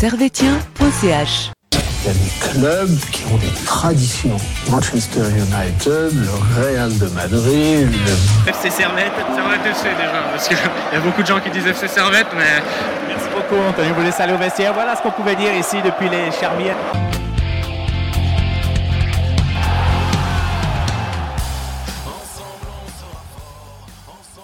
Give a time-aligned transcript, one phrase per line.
[0.00, 1.50] servetien.ch.
[1.74, 4.38] Il y a des clubs qui ont des traditions.
[4.70, 10.96] Manchester United, le Real de Madrid, le FC Servette, Servette FC déjà, parce qu'il y
[10.96, 12.62] a beaucoup de gens qui disent FC Servette, mais
[13.08, 13.92] Merci beaucoup, Anthony.
[13.94, 14.72] Vous laissez aller au vestiaire.
[14.72, 16.76] Voilà ce qu'on pouvait dire ici depuis les Charmières.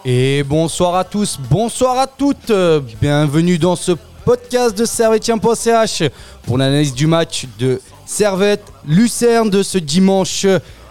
[0.04, 2.52] Et bonsoir à tous, bonsoir à toutes.
[3.00, 3.92] Bienvenue dans ce
[4.26, 6.02] podcast de Servetien.ch
[6.42, 10.44] pour l'analyse du match de Servette Lucerne de ce dimanche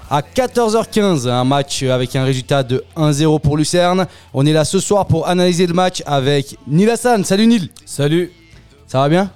[0.10, 1.28] à 14h15.
[1.28, 4.08] Un match avec un résultat de 1-0 pour Lucerne.
[4.34, 7.26] On est là ce soir pour analyser le match avec Nil Hassan.
[7.26, 7.68] Salut Nil.
[7.86, 8.32] Salut.
[8.88, 9.30] Ça va bien?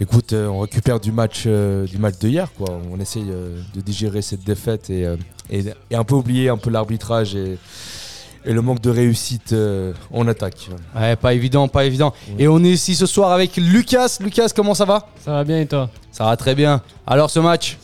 [0.00, 2.80] Écoute, euh, on récupère du match, euh, du match de hier, quoi.
[2.90, 5.06] On essaye euh, de digérer cette défaite et,
[5.50, 7.58] et, et un peu oublier un peu l'arbitrage et,
[8.48, 10.70] et le manque de réussite euh, en attaque.
[10.96, 12.14] Ouais, pas évident, pas évident.
[12.38, 14.16] Et on est ici ce soir avec Lucas.
[14.20, 15.06] Lucas, comment ça va?
[15.22, 15.90] Ça va bien et toi?
[16.10, 16.80] Ça va très bien.
[17.06, 17.76] Alors ce match?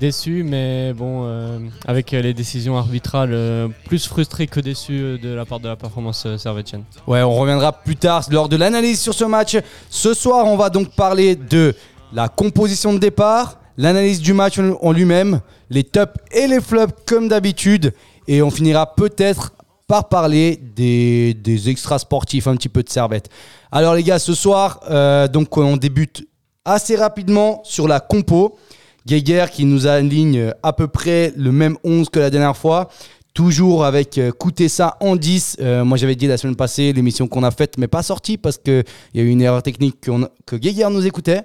[0.00, 5.44] Déçu, mais bon, euh, avec les décisions arbitrales, euh, plus frustré que déçu de la
[5.44, 6.84] part de la performance euh, servétienne.
[7.06, 9.58] Ouais, on reviendra plus tard lors de l'analyse sur ce match.
[9.90, 11.74] Ce soir, on va donc parler de
[12.14, 17.28] la composition de départ, l'analyse du match en lui-même, les tops et les flops comme
[17.28, 17.94] d'habitude.
[18.28, 19.54] Et on finira peut-être
[19.86, 23.30] par parler des, des extras sportifs, un petit peu de servette.
[23.72, 26.28] Alors les gars, ce soir, euh, donc on débute
[26.64, 28.58] assez rapidement sur la compo.
[29.06, 32.88] Geiger qui nous aligne à peu près le même 11 que la dernière fois.
[33.32, 35.56] Toujours avec euh, Koutessa en 10.
[35.60, 38.58] Euh, moi, j'avais dit la semaine passée, l'émission qu'on a faite, mais pas sortie parce
[38.58, 41.44] qu'il y a eu une erreur technique que Geiger nous écoutait.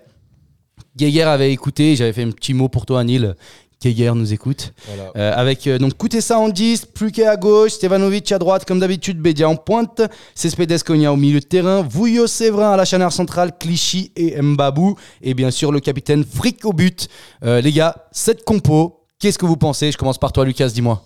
[0.96, 3.36] Geiger avait écouté, j'avais fait un petit mot pour toi, Anil.
[3.82, 4.74] Geiger nous écoute.
[4.88, 5.12] Voilà.
[5.16, 9.20] Euh, avec euh, donc Koutessa en 10, Pluquet à gauche, Stevanovic à droite, comme d'habitude,
[9.20, 10.02] Bédia en pointe,
[10.34, 14.96] Cespedes Cogna au milieu de terrain, Vouillot Séverin à la chaneur centrale, Clichy et Mbabou,
[15.22, 17.09] et bien sûr le capitaine Frick au but.
[17.44, 19.92] Euh, les gars, cette compo, qu'est-ce que vous pensez?
[19.92, 21.03] Je commence par toi, Lucas, dis-moi.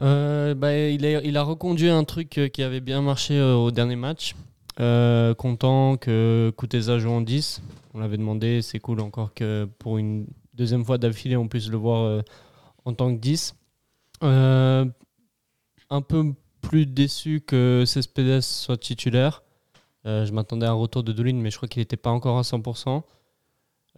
[0.00, 3.70] Euh, bah, il, a, il a reconduit un truc qui avait bien marché euh, au
[3.70, 4.34] dernier match.
[4.80, 7.60] Euh, content que Kuteza joue en 10.
[7.98, 11.76] On l'avait demandé, c'est cool encore que pour une deuxième fois d'affilée, on puisse le
[11.76, 12.22] voir euh,
[12.84, 13.56] en tant que 10.
[14.22, 14.84] Euh,
[15.90, 19.42] un peu plus déçu que Cespedes soit titulaire.
[20.06, 22.38] Euh, je m'attendais à un retour de Doulin, mais je crois qu'il n'était pas encore
[22.38, 23.02] à 100%.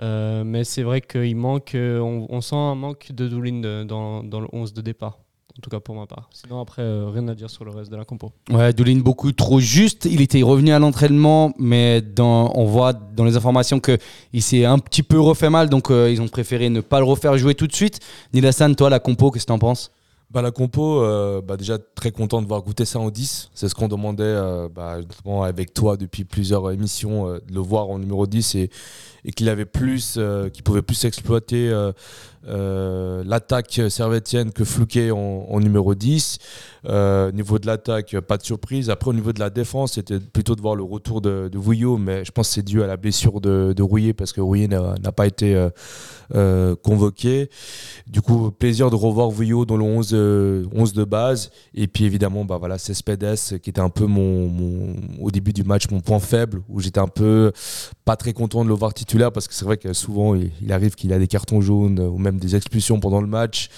[0.00, 4.40] Euh, mais c'est vrai qu'il manque, on sent un manque de Doulin de- dans, dans
[4.40, 5.18] le 11 de départ.
[5.60, 6.30] En tout cas pour ma part.
[6.32, 8.32] Sinon, après, euh, rien à dire sur le reste de la compo.
[8.50, 10.06] Ouais, Doulin beaucoup trop juste.
[10.10, 15.02] Il était revenu à l'entraînement, mais on voit dans les informations qu'il s'est un petit
[15.02, 17.74] peu refait mal, donc euh, ils ont préféré ne pas le refaire jouer tout de
[17.74, 18.00] suite.
[18.32, 19.92] Nilassan, toi, la compo, qu'est-ce que t'en penses?
[20.30, 23.50] Bah, la compo, euh, bah, déjà très content de voir goûter ça en 10.
[23.52, 24.98] C'est ce qu'on demandait euh, bah,
[25.42, 28.70] avec toi depuis plusieurs émissions, euh, de le voir en numéro 10 et,
[29.24, 30.18] et qu'il avait plus,
[30.52, 31.70] qu'il pouvait plus exploiter
[32.46, 36.38] l'attaque servétienne que Flouquet en, numéro 10.
[36.86, 38.88] Euh, au niveau de l'attaque, pas de surprise.
[38.88, 42.24] Après, au niveau de la défense, c'était plutôt de voir le retour de, Vouillot, mais
[42.24, 45.12] je pense que c'est dû à la blessure de, de Rouillet parce que Rouillet n'a
[45.12, 45.68] pas été
[46.82, 47.50] convoqué.
[48.06, 51.50] Du coup, plaisir de revoir Vouillot dans le 11, euh, 11 de base.
[51.74, 55.64] Et puis évidemment, bah voilà, Cespedes qui était un peu mon, mon- au début du
[55.64, 57.52] match mon point faible, où j'étais un peu
[58.04, 60.72] pas très content de le voir titulaire parce que c'est vrai que souvent il, il
[60.72, 63.68] arrive qu'il a des cartons jaunes euh, ou même des expulsions pendant le match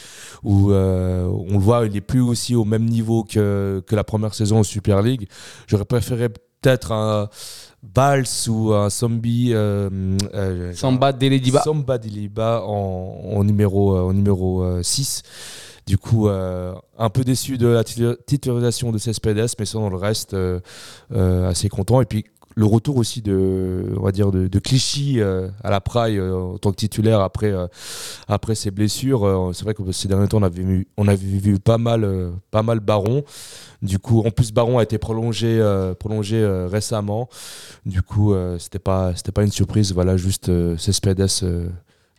[0.43, 4.05] où euh, on le voit, il est plus aussi au même niveau que, que la
[4.05, 5.29] première saison en Super League.
[5.67, 7.29] J'aurais préféré peut-être un
[7.83, 9.51] Bals ou un Zombie.
[9.53, 9.91] Euh,
[10.35, 11.63] euh, Samba Delediba.
[11.63, 11.99] Samba
[12.65, 15.23] en, en numéro, euh, en numéro 6.
[15.87, 19.97] Du coup, euh, un peu déçu de la titu- titularisation de Cespedes, mais sinon, le
[19.97, 20.61] reste, euh,
[21.13, 22.01] euh, assez content.
[22.01, 26.59] Et puis, le retour aussi de, on va dire, de, Clichy à la Praille en
[26.59, 27.51] tant que titulaire après,
[28.29, 29.51] après ses blessures.
[29.55, 32.63] C'est vrai que ces derniers temps, on avait vu, on avait vu pas mal, pas
[32.63, 33.25] mal Baron.
[33.81, 35.63] Du coup, en plus, Baron a été prolongé,
[35.99, 37.31] prolongé récemment.
[37.87, 39.95] Du coup, c'était pas, c'était pas une surprise.
[39.95, 41.31] Voilà, juste Cespedes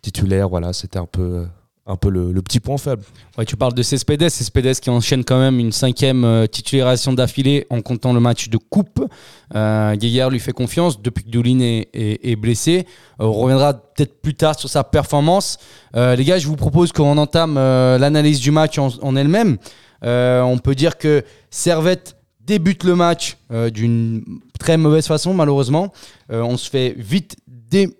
[0.01, 0.49] titulaire.
[0.49, 1.45] Voilà, c'était un peu,
[1.85, 3.03] un peu le, petit point faible.
[3.37, 7.67] Ouais, tu parles de Cespedes, Cespedes qui enchaîne quand même une cinquième euh, titularisation d'affilée
[7.69, 9.05] en comptant le match de coupe.
[9.53, 11.59] Euh, lui fait confiance depuis que Doulin
[11.93, 12.87] est, blessé.
[13.19, 15.57] Euh, on reviendra peut-être plus tard sur sa performance.
[15.95, 19.57] Euh, les gars, je vous propose qu'on entame l'analyse du match en, en elle-même.
[20.03, 23.37] On peut dire que Servette débute le match
[23.73, 24.23] d'une
[24.59, 25.93] très mauvaise façon, malheureusement.
[26.29, 27.37] On se fait vite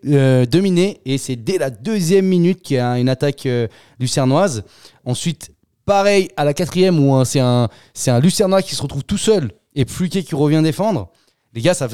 [0.07, 3.67] euh, dominer et c'est dès la deuxième minute qu'il y a une attaque euh,
[3.99, 4.63] lucernoise.
[5.05, 5.51] Ensuite,
[5.85, 7.69] pareil à la quatrième où hein, c'est un,
[8.07, 11.09] un lucernois qui se retrouve tout seul et Fluquet qui revient défendre.
[11.53, 11.87] Les gars, ça,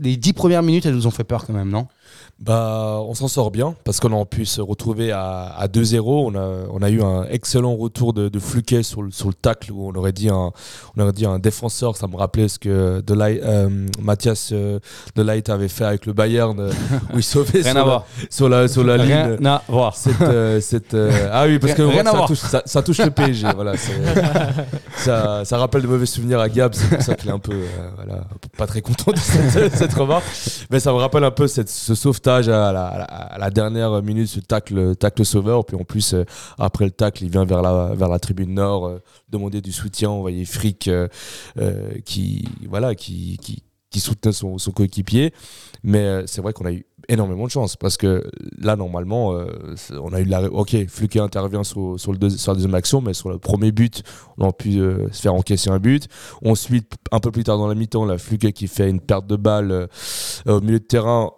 [0.00, 1.86] les 10 premières minutes, elles nous ont fait peur quand même, non?
[2.44, 6.02] Bah, on s'en sort bien parce qu'on a pu se retrouver à, à 2-0.
[6.04, 9.34] On a, on a eu un excellent retour de, de Fluquet sur le, sur le
[9.34, 10.50] tacle où on aurait dit un,
[10.94, 11.96] on aurait dit un défenseur.
[11.96, 14.78] Ça me rappelait ce que De Ligt- euh, Mathias euh,
[15.16, 16.70] De Ligt avait fait avec le Bayern euh,
[17.14, 19.46] où il sauvait sur, la, sur la sur la Rien ligne.
[19.46, 19.96] à voir.
[19.96, 23.10] Cette, euh, cette, euh, ah oui, parce que Rien- ça, touche, ça, ça touche le
[23.10, 23.46] PSG.
[23.54, 23.72] Voilà,
[24.96, 26.74] ça, ça rappelle de mauvais souvenirs à Gab.
[26.74, 27.56] C'est pour ça qu'il est un peu,
[27.96, 28.24] voilà,
[28.58, 30.24] pas très content de cette, cette remarque.
[30.70, 34.96] Mais ça me rappelle un peu cette, ce sauvetage à la, dernière minute, ce tacle,
[34.96, 35.64] tacle sauveur.
[35.64, 36.24] Puis en plus, euh,
[36.58, 40.10] après le tacle, il vient vers la, vers la tribune nord euh, demander du soutien.
[40.46, 41.08] Frick euh,
[41.58, 43.62] euh, qui, voilà, qui, qui,
[43.94, 45.32] qui soutenait son, son coéquipier.
[45.84, 48.24] Mais euh, c'est vrai qu'on a eu énormément de chance parce que
[48.58, 49.44] là, normalement, euh,
[50.02, 50.42] on a eu la.
[50.50, 53.70] Ok, Fluke intervient sur, sur, le deux- sur la deuxième action, mais sur le premier
[53.72, 54.02] but,
[54.38, 56.08] on a pu euh, se faire encaisser un but.
[56.44, 59.36] Ensuite, un peu plus tard dans la mi-temps, la Fluke qui fait une perte de
[59.36, 59.86] balle euh,
[60.46, 61.30] au milieu de terrain.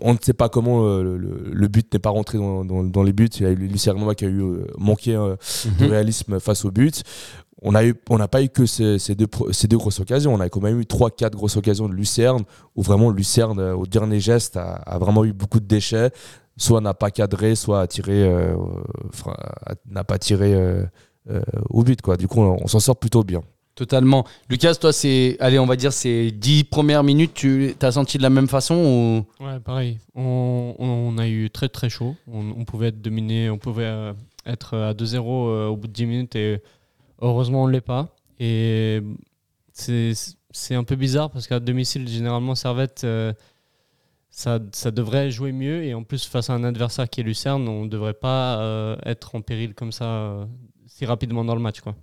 [0.00, 3.28] on ne sait pas comment le, but n'est pas rentré dans, dans- dans les buts.
[3.38, 4.42] Il y a eu Lucernois qui a eu
[4.78, 5.36] manqué de
[5.84, 5.90] Mhm.
[5.90, 7.02] réalisme face au but.
[7.62, 10.32] On a eu, on n'a pas eu que ces, ces deux, ces deux grosses occasions.
[10.32, 13.74] On a quand même eu trois, quatre grosses occasions de Lucerne où vraiment Lucerne, euh,
[13.74, 16.10] au dernier geste, a, a vraiment eu beaucoup de déchets.
[16.56, 18.54] Soit n'a pas cadré, soit a tiré, euh,
[19.88, 20.84] n'a pas tiré euh,
[21.30, 21.40] euh,
[21.70, 22.00] au but.
[22.02, 22.16] Quoi.
[22.16, 23.42] Du coup, on, on s'en sort plutôt bien.
[23.74, 24.26] Totalement.
[24.50, 28.22] Lucas, toi, c'est, allez, on va dire, ces 10 premières minutes, tu as senti de
[28.22, 29.44] la même façon ou...
[29.44, 29.98] Ouais, pareil.
[30.14, 32.14] On, on a eu très très chaud.
[32.30, 34.12] On, on pouvait être dominé, on pouvait
[34.44, 36.60] être à 2-0 euh, au bout de 10 minutes et
[37.20, 38.14] heureusement on ne l'est pas.
[38.38, 39.00] Et
[39.72, 43.32] c'est un peu bizarre parce qu'à domicile, généralement, Servette, euh,
[44.30, 45.84] ça, ça devrait jouer mieux.
[45.84, 48.96] Et en plus, face à un adversaire qui est Lucerne, on ne devrait pas euh,
[49.04, 50.44] être en péril comme ça euh,
[50.86, 51.80] si rapidement dans le match.
[51.80, 51.94] Quoi.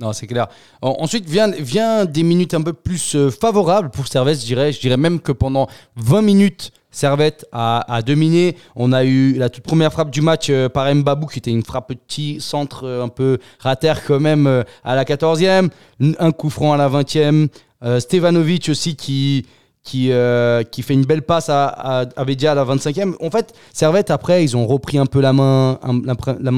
[0.00, 0.48] Non, c'est clair.
[0.82, 4.72] En- ensuite, vient, vient des minutes un peu plus favorables pour Servette, je dirais.
[4.72, 8.56] Je dirais même que pendant 20 minutes, Servette a, dominé.
[8.74, 11.62] On a eu la toute première frappe du match euh, par Mbabou, qui était une
[11.62, 15.68] frappe petit centre euh, un peu rater quand même euh, à la 14e.
[16.00, 17.48] N- Un coup franc à la 20e.
[17.84, 19.44] Euh, Stevanovic aussi qui,
[19.84, 22.00] fait une belle passe à, à,
[22.46, 23.12] à la 25e.
[23.20, 25.78] En fait, Servette, après, ils ont repris un peu la main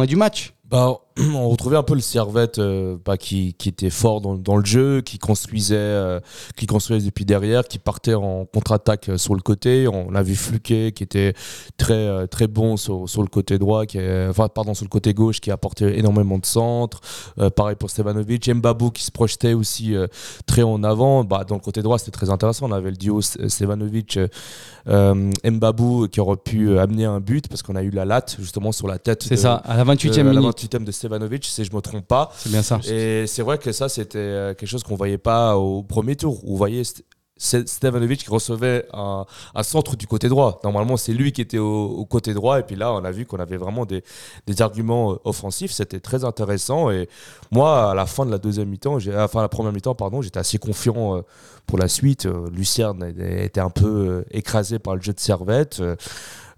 [0.06, 0.52] du match.
[0.70, 0.98] Bah,
[1.34, 4.64] on retrouvait un peu le Servette euh, bah, qui, qui était fort dans, dans le
[4.64, 6.20] jeu, qui construisait, euh,
[6.56, 9.88] qui construisait depuis derrière, qui partait en contre-attaque euh, sur le côté.
[9.88, 11.32] On a vu Fluquet qui était
[11.78, 15.14] très, très bon sur, sur le côté droit, qui est- enfin, pardon, sur le côté
[15.14, 17.00] gauche, qui apportait énormément de centre.
[17.38, 18.48] Euh, pareil pour Stevanovic.
[18.48, 19.94] Mbabou qui se projetait aussi
[20.46, 21.24] très en avant.
[21.24, 22.66] Bah, dans le côté droit, c'était très intéressant.
[22.68, 24.18] On avait le duo Stevanovic.
[24.86, 28.86] Mbabou qui aurait pu amener un but parce qu'on a eu la latte justement sur
[28.86, 29.22] la tête.
[29.22, 30.57] C'est ça, à la 28e de- à la minute.
[30.66, 32.30] 28e de Stevanovic, si je me trompe pas.
[32.36, 32.78] C'est bien ça.
[32.90, 36.42] Et c'est vrai que ça, c'était euh, quelque chose qu'on voyait pas au premier tour.
[36.44, 37.02] Où vous voyez St-
[37.40, 39.24] St- Stevanovic qui recevait un,
[39.54, 40.60] un centre du côté droit.
[40.64, 42.58] Normalement, c'est lui qui était au, au côté droit.
[42.58, 44.02] Et puis là, on a vu qu'on avait vraiment des,
[44.48, 45.70] des arguments euh, offensifs.
[45.70, 46.90] C'était très intéressant.
[46.90, 47.08] Et
[47.52, 50.40] moi, à la fin de la deuxième mi-temps, j'ai- enfin la première mi-temps, pardon, j'étais
[50.40, 51.20] assez confiant euh,
[51.66, 52.26] pour la suite.
[52.26, 55.80] Euh, Lucerne était un peu euh, écrasé par le jeu de Servette.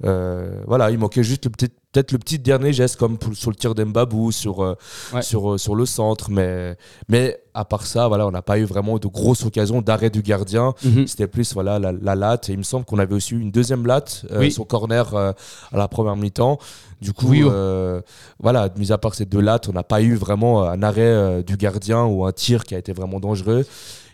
[0.05, 3.51] Euh, voilà, il manquait juste le petit- peut-être le petit dernier geste comme pour- sur
[3.51, 4.75] le tir d'Embabou, sur, euh,
[5.13, 5.23] Ouais.
[5.23, 6.31] sur, euh, sur le centre.
[6.31, 6.77] Mais,
[7.09, 10.23] mais à part ça, voilà, on n'a pas eu vraiment de grosses occasions d'arrêt du
[10.23, 10.73] gardien.
[10.85, 11.07] Mhm.
[11.07, 12.49] C'était plus voilà, la, la latte.
[12.49, 14.53] Et il me semble qu'on avait aussi eu une deuxième latte, euh, Oui.
[14.53, 15.35] son corner à
[15.73, 16.59] la première mi-temps.
[17.03, 18.01] Du coup, Oui, oh.
[18.39, 21.57] voilà, mis à part ces deux lattes, on n'a pas eu vraiment un arrêt du
[21.57, 23.65] gardien ou un tir qui a été vraiment dangereux.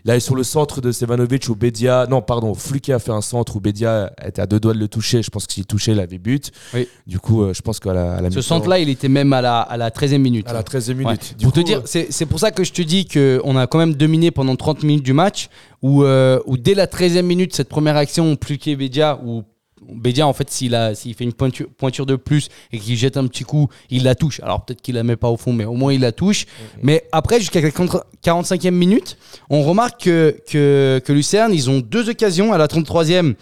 [0.07, 3.57] Là, sur le centre de Stevanovic où Bedia, non, pardon, Fluke a fait un centre
[3.57, 5.21] où Bedia était à deux doigts de le toucher.
[5.21, 6.51] Je pense que s'il touchait, il avait but.
[6.73, 6.87] Oui.
[7.05, 9.41] Du coup, euh, je pense qu'à la, à la Ce centre-là, il était même à
[9.41, 10.47] la, à la 13e minute.
[10.47, 11.03] à la 13e Ouais.
[11.03, 11.35] minute.
[11.37, 13.79] Du pour te dire, euh, c'est pour ça que je te dis qu'on a quand
[13.79, 15.49] même dominé pendant 30 minutes du match,
[15.81, 19.43] où, euh, où dès la 13e minute, cette première action, Pluquet Bédia, où
[19.89, 23.17] Bédia, en fait, s'il a- s'il fait une pointure, pointure de plus et qu'il jette
[23.17, 24.39] un petit coup, il la touche.
[24.41, 26.45] Alors peut-être qu'il la met pas au fond, mais au moins il la touche.
[26.83, 29.17] Mais après, jusqu'à la contre- 45e minute,
[29.49, 33.35] on remarque que, que, que Lucerne, ils ont deux occasions à la 33e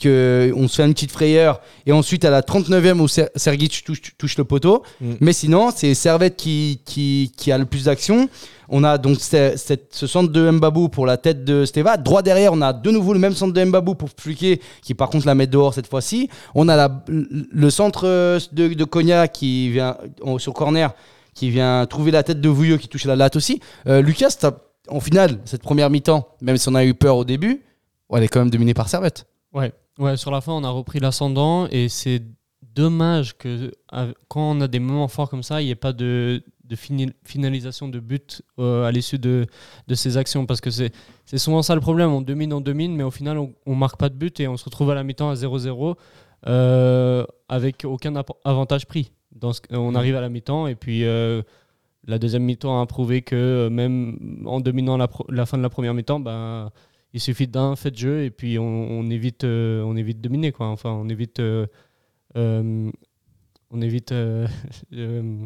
[0.00, 3.84] que on se fait une petite frayeur et ensuite à la 39e où Ser- Sergic
[3.84, 4.82] touche, touche le poteau.
[5.00, 5.12] Mm.
[5.20, 8.28] mais sinon c'est Servette qui, qui, qui a le plus d'action.
[8.72, 11.96] On a donc ce, cette- ce centre de Mbabou pour la tête de Steva.
[11.96, 15.10] Droit derrière on a de nouveau le même centre de Mbabou pour Fluquet qui par
[15.10, 16.28] contre la met dehors cette fois-ci.
[16.54, 20.92] On a la- le centre euh, de, de Cogna qui vient en- sur corner
[21.34, 23.60] qui vient trouver la tête de Vouillot qui touche la latte aussi.
[23.86, 24.36] Euh, Lucas
[24.88, 27.62] en finale cette première mi-temps même si on a eu peur au début
[28.12, 29.72] elle est quand même dominée par Servette Ouais.
[29.98, 32.22] ouais, sur la fin, on a repris l'ascendant et c'est
[32.62, 35.92] dommage que euh, quand on a des moments forts comme ça, il n'y ait pas
[35.92, 36.76] de de
[37.24, 39.46] finalisation de but euh, à l'issue de,
[39.88, 40.46] de ces actions.
[40.46, 40.92] Parce que c'est
[41.36, 42.12] souvent ça le problème.
[42.12, 44.56] On domine, on domine, mais au final, on, on marque pas de but et on
[44.56, 45.96] se retrouve à la mi-temps à 0-0
[46.46, 48.14] euh, avec aucun
[48.44, 49.10] avantage pris.
[49.72, 54.60] On arrive à la mi-temps et puis la deuxième mi-temps a prouvé que même en
[54.60, 56.70] dominant la, fin de la première mi-temps, ben,
[57.12, 60.22] il suffit d'un fait de jeu et puis on, on évite, euh, on évite de
[60.28, 60.52] dominer.
[60.52, 60.66] Quoi.
[60.68, 61.40] Enfin, on évite.
[61.40, 61.66] euh,
[62.36, 62.90] euh,
[63.70, 64.12] on évite.
[64.12, 64.46] euh,
[64.94, 65.44] euh,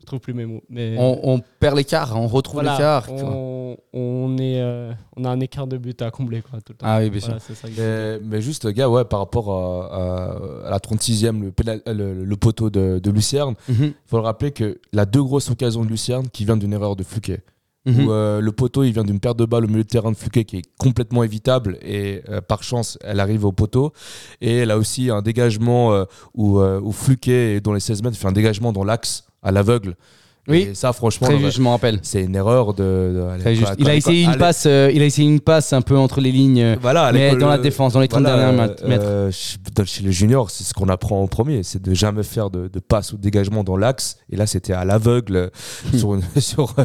[0.00, 0.62] je trouve plus mes mots.
[0.68, 3.10] Mais On, on perd l'écart, on retrouve voilà, l'écart.
[3.10, 6.76] on, on est, euh, on a un écart de but à combler quoi, tout le
[6.76, 6.86] temps.
[6.88, 7.30] Ah oui, bien sûr.
[7.30, 11.50] Voilà, ça Mais, mais juste, gars, ouais, par rapport à, à- à la 36e, le,
[11.50, 13.84] pénal- le, le poteau de, de Lucerne, Mhm.
[13.86, 16.94] il faut le rappeler que la deux grosses occasions de Lucerne qui vient d'une erreur
[16.94, 17.40] de Fluquet.
[17.86, 18.06] Mhm.
[18.06, 20.16] Où, euh, le poteau, il vient d'une perte de balle au milieu de terrain de
[20.16, 23.92] Fluquet qui est complètement évitable et euh, par chance, elle arrive au poteau.
[24.40, 28.26] Et elle a aussi un dégagement euh, où, où Fluquet, dans les 16 mètres, fait
[28.26, 29.96] un dégagement dans l'axe à l'aveugle.
[30.48, 30.68] Oui.
[30.70, 31.98] Et ça, franchement, Très dans- juste, je m'en rappelle.
[32.02, 32.82] c'est une erreur de.
[32.82, 33.66] de- allez, Très juste.
[33.66, 35.82] quoi, Il a essayé quoi, une allez, passe, euh, il a essayé une passe un
[35.82, 38.72] peu entre les lignes, euh, Voilà, mais dans la défense, dans les 30 Voilà, derniers
[38.82, 39.02] euh, mètres.
[39.04, 42.68] euh, chez- les juniors, c'est ce qu'on apprend en premier, c'est de jamais faire de,
[42.68, 44.18] de passe ou de dégagement dans l'axe.
[44.30, 45.48] Et là, c'était à l'aveugle euh,
[45.96, 46.84] sur une, sur, euh,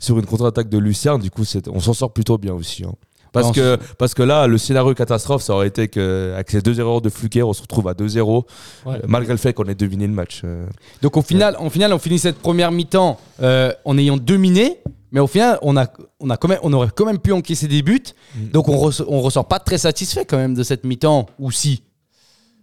[0.00, 1.18] sur une contre-attaque de Lucien.
[1.18, 1.42] Du coup,
[1.72, 2.84] on s'en sort plutôt bien aussi.
[2.84, 2.92] hein.
[3.32, 6.78] Parce, Non, que, parce que là, le scénario catastrophe, ça aurait été qu'avec ces deux
[6.78, 8.44] erreurs de Fluker, on se retrouve à 2-0,
[8.84, 8.96] Ouais.
[8.96, 10.42] euh, malgré le fait qu'on ait deviné le match.
[10.44, 10.66] euh.
[11.00, 14.78] Donc au final, en final, on finit cette première mi-temps euh, en ayant dominé,
[15.12, 15.86] mais au final, on a,
[16.20, 18.02] on a quand même, on aurait quand même pu encaisser des buts.
[18.36, 18.48] Mm.
[18.50, 21.82] Donc on, res- on ressort pas très satisfait quand même de cette mi-temps, ou si?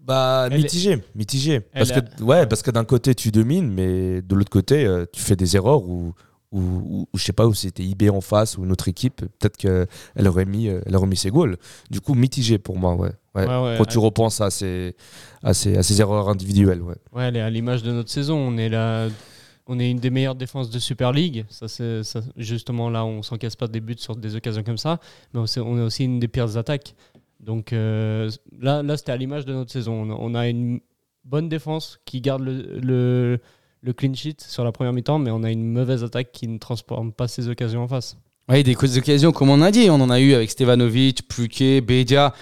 [0.05, 1.61] Bah, Elle mitigé, mitigé.
[1.73, 5.05] elle Parce que, ouais, parce que d'un côté, tu domines, mais de l'autre côté, euh,
[5.11, 6.13] tu fais des erreurs ou
[6.51, 10.27] ou, je sais pas, où c'était IB en face ou une autre équipe, peut-être qu'elle
[10.27, 11.57] aurait, mis, euh, elle aurait mis ses goals.
[11.91, 13.11] Du coup, mitigé pour moi, ouais.
[13.35, 13.45] ouais.
[13.45, 14.95] Ouais, ouais, Quand tu repenses à ces,
[15.43, 16.95] à ces, à ces erreurs individuelles, ouais.
[17.13, 18.35] Ouais, elle est à l'image de notre saison.
[18.35, 19.09] On est là,
[19.67, 21.45] on est une des meilleures défenses de Super League.
[21.49, 22.01] Ça, c'est
[22.35, 24.99] justement là, on s'encaisse pas des buts sur des occasions comme ça,
[25.33, 26.95] mais on est, aussi une des pires attaques.
[27.39, 28.29] Donc euh,
[28.59, 29.93] là, là, c'était à l'image de notre saison.
[29.93, 30.79] On a, on a une
[31.23, 33.39] bonne défense qui garde le, le,
[33.81, 36.57] le clean sheet sur la première mi-temps, mais on a une mauvaise attaque qui ne
[36.57, 38.17] transforme pas ses occasions en face.
[38.49, 39.89] Oui, des causes occasions, comme on a dit.
[39.89, 42.33] On en a eu avec Stevanovic, Pluquet, Bedia.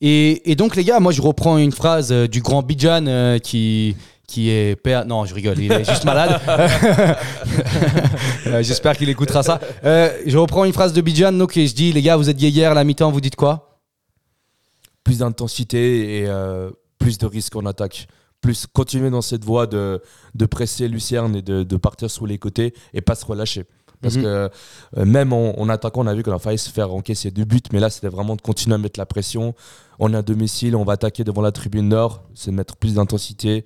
[0.00, 3.38] Et, et donc, les gars, moi, je reprends une phrase euh, du grand Bijan euh,
[3.38, 3.94] qui,
[4.26, 5.06] qui est père.
[5.06, 6.40] Non, je rigole, il est juste malade.
[8.48, 9.60] Euh, J'espère qu'il écoutera ça.
[9.84, 11.32] Euh, je reprends une phrase de Bijan.
[11.32, 13.78] Donc, et je dis, les gars, vous êtes hier à la mi-temps, vous dites quoi?
[15.04, 18.08] Plus d'intensité et euh, plus de risques en attaque.
[18.42, 20.02] Plus continuer dans cette voie de,
[20.34, 23.64] de presser Lucerne et de, de partir sur les côtés et pas se relâcher.
[24.02, 24.22] Parce Mhm.
[24.22, 27.30] que euh, même en, en attaquant, on a vu qu'on a failli se faire encaisser
[27.30, 29.54] deux buts, mais là, c'était vraiment de continuer à mettre la pression.
[30.00, 32.94] On est à domicile, on va attaquer devant la tribune nord, c'est de mettre plus
[32.94, 33.64] d'intensité,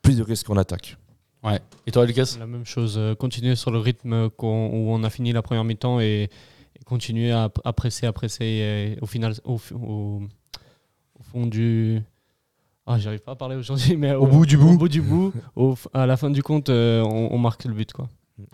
[0.00, 0.96] plus de risques en attaque.
[1.42, 1.60] Ouais.
[1.86, 2.36] Et toi, Lucas?
[2.38, 5.98] La même chose, euh, continuer sur le rythme où on a fini la première mi-temps
[5.98, 6.30] et,
[6.78, 8.44] et continuer à, à presser, à presser.
[8.44, 10.22] Et au final, au, f- au-
[11.18, 12.00] au fond du.
[12.86, 14.74] Ah, j'arrive pas à parler aujourd'hui, mais au, bout du bout.
[14.74, 17.72] Au bout du bout, au à la fin du compte, euh, on, on marque le
[17.72, 17.92] but.
[17.92, 18.08] Quoi.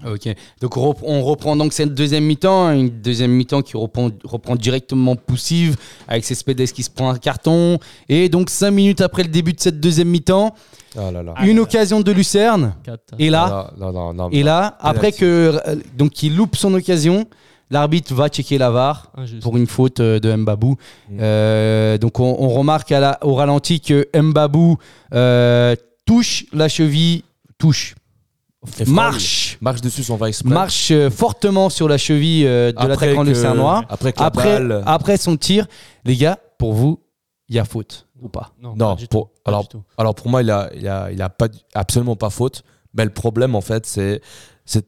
[0.06, 0.28] Ok.
[0.60, 4.10] Donc on rep- on reprend donc cette deuxième mi-temps, hein, une deuxième mi-temps qui reprend,
[4.24, 7.78] reprend directement poussive avec Cespedes qui se prend un carton.
[8.08, 10.54] Et donc cinq minutes après le début de cette deuxième mi-temps,
[10.98, 11.32] Ah là là.
[11.34, 12.74] Ah, une là, occasion de Lucerne.
[12.84, 13.14] Quatre.
[13.18, 17.24] Et là, Non, non, non, et là, après que euh, donc il loupe son occasion,
[17.70, 19.42] l'arbitre va checker la VAR Injuste.
[19.42, 20.76] pour une faute euh, de Mbabou.
[21.18, 24.76] Euh, donc on, on remarque à la- au ralenti que Mbabou
[25.14, 25.74] euh,
[26.06, 27.22] touche la cheville,
[27.58, 27.94] touche,
[28.86, 30.50] marche, marche dessus son va exprès.
[30.52, 33.84] marche euh, fortement sur la cheville euh, de l'attaquant que- lucernois.
[33.88, 35.66] Après Après, balle- après son tir,
[36.04, 37.00] les gars, pour vous,
[37.48, 38.52] il y a faute ou pas?
[38.62, 39.30] Non, Non, pas pour-.
[39.96, 42.62] Alors pour moi, il a, il a, il a pas, absolument pas faute.
[42.92, 44.20] Mais le problème, en fait, c'est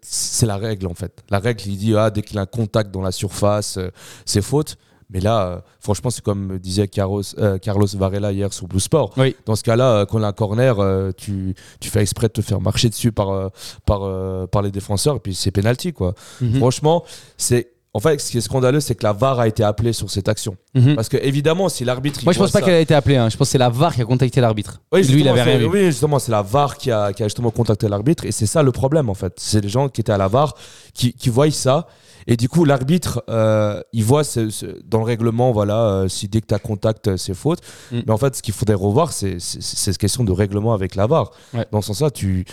[0.02, 1.22] c'est la règle, en fait.
[1.30, 3.90] La règle, il dit, ah, dès qu'il a un contact dans la surface, euh,
[4.24, 4.76] c'est faute.
[5.10, 9.12] Mais là, euh, franchement, c'est comme disait Carlos, euh, Carlos Varela hier sur Blue Sport.
[9.18, 9.36] Oui.
[9.44, 10.76] Dans ce cas-là, euh, quand il a un corner,
[11.16, 13.50] tu, tu fais exprès de te faire marcher dessus par,
[13.84, 16.14] par, par les défenseurs, et puis c'est penalty, quoi.
[16.40, 16.56] Mhm.
[16.56, 17.04] Franchement,
[17.36, 17.72] c'est...
[17.94, 20.26] En fait, ce qui est scandaleux, c'est que la VAR a été appelée sur cette
[20.26, 20.56] action.
[20.75, 20.94] Mhm.
[20.94, 22.20] Parce que, évidemment, si l'arbitre.
[22.25, 23.16] Moi, je pense pas ça- qu'elle a été appelée.
[23.16, 23.28] hein.
[23.28, 24.80] Je pense que c'est la VAR qui a contacté l'arbitre.
[24.92, 25.66] oui, Lui, il justement, avait rien vu.
[25.66, 28.25] Oui, justement, c'est la VAR qui a, qui a justement contacté l'arbitre.
[28.25, 29.34] Et c'est ça le problème, en fait.
[29.37, 30.54] C'est les gens qui étaient à la VAR
[30.94, 31.87] qui, qui voient ça.
[32.26, 36.28] Et du coup, l'arbitre, euh, il voit ce- ce- dans le règlement, voilà, euh, si
[36.28, 37.58] dès que tu as contact, euh, c'est faute.
[37.90, 38.00] Mm.
[38.06, 41.32] Mais en fait, ce qu'il faudrait revoir, c'est cette question de règlement avec la VAR.
[41.52, 41.66] Ouais.
[41.72, 42.46] Dans ce sens-là, tu.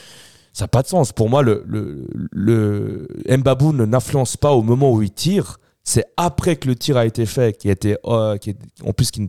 [0.59, 1.13] Ça n'a pas de sens.
[1.13, 5.57] Pour moi, le, le, le Mbabou ne n'influence pas au moment où il tire.
[5.85, 9.09] C'est après que le tir a été fait, qui été, euh, qui est- en plus
[9.09, 9.21] qui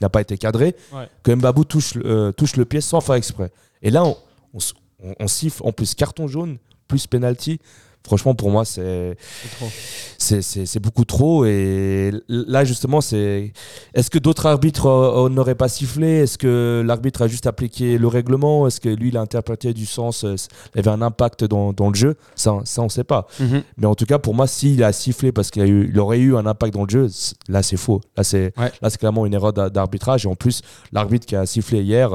[0.00, 1.06] n'a pas été cadré, Ouais.
[1.22, 3.50] que Mbabou touche, le- euh, touche le pied sans faire exprès.
[3.82, 4.16] Et là, on,
[4.54, 4.72] on s-
[5.04, 6.56] on- on siffle en plus carton jaune
[6.88, 7.60] plus penalty.
[8.06, 9.16] Franchement, pour moi, c'est
[10.18, 11.44] c'est beaucoup trop.
[11.44, 13.52] Et là, justement, c'est
[13.94, 16.06] est-ce que d'autres arbitres euh, n'auraient pas sifflé?
[16.22, 18.66] Est-ce que l'arbitre a juste appliqué le règlement?
[18.66, 20.36] Est-ce que lui, il a interprété du sens euh,
[20.74, 22.16] Il y avait un impact dans, dans le jeu?
[22.34, 23.26] Ça, ça on ne sait pas.
[23.76, 26.74] Mais en tout cas, pour moi, s'il a sifflé parce qu'il aurait eu un impact
[26.74, 27.08] dans le jeu,
[27.48, 28.00] là, c'est faux.
[28.16, 28.72] Là, c'est Ouais.
[28.82, 30.24] là, c'est clairement une erreur d'a- d'arbitrage.
[30.26, 32.10] Et en plus, l'arbitre qui a sifflé hier,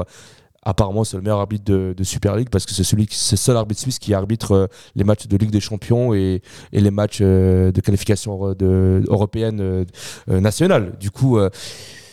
[0.66, 3.36] apparemment, c'est le meilleur arbitre de, de Super League parce que c'est celui, qui- c'est
[3.36, 6.42] le seul arbitre suisse qui arbitre euh, les matchs de Ligue des Champions et,
[6.72, 9.84] et les matchs euh, de qualification de, européenne euh,
[10.28, 10.92] euh, nationale.
[11.00, 11.38] Du coup.
[11.38, 11.48] euh,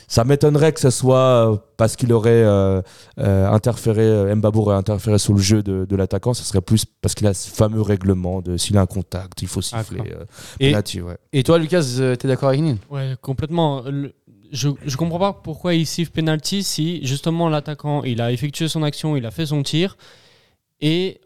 [0.06, 2.82] ça m'étonnerait que ce soit parce qu'il aurait euh,
[3.20, 6.86] euh, interféré, euh, Mbabou aurait interféré sur le jeu de, de l'attaquant, ce serait plus
[7.02, 10.00] parce qu'il a ce fameux règlement de s'il a un contact, il faut siffler.
[10.00, 10.12] D'accord.
[10.22, 10.26] euh,
[10.60, 11.18] Et- ouais.
[11.32, 13.82] Et toi, Lucas, euh, t'es d'accord avec Nin Ouais, complètement.
[13.90, 14.14] Le-
[14.54, 18.84] je, je comprends pas pourquoi il siffle penalty si justement l'attaquant il a effectué son
[18.84, 19.98] action, il a fait son tir
[20.80, 21.20] et,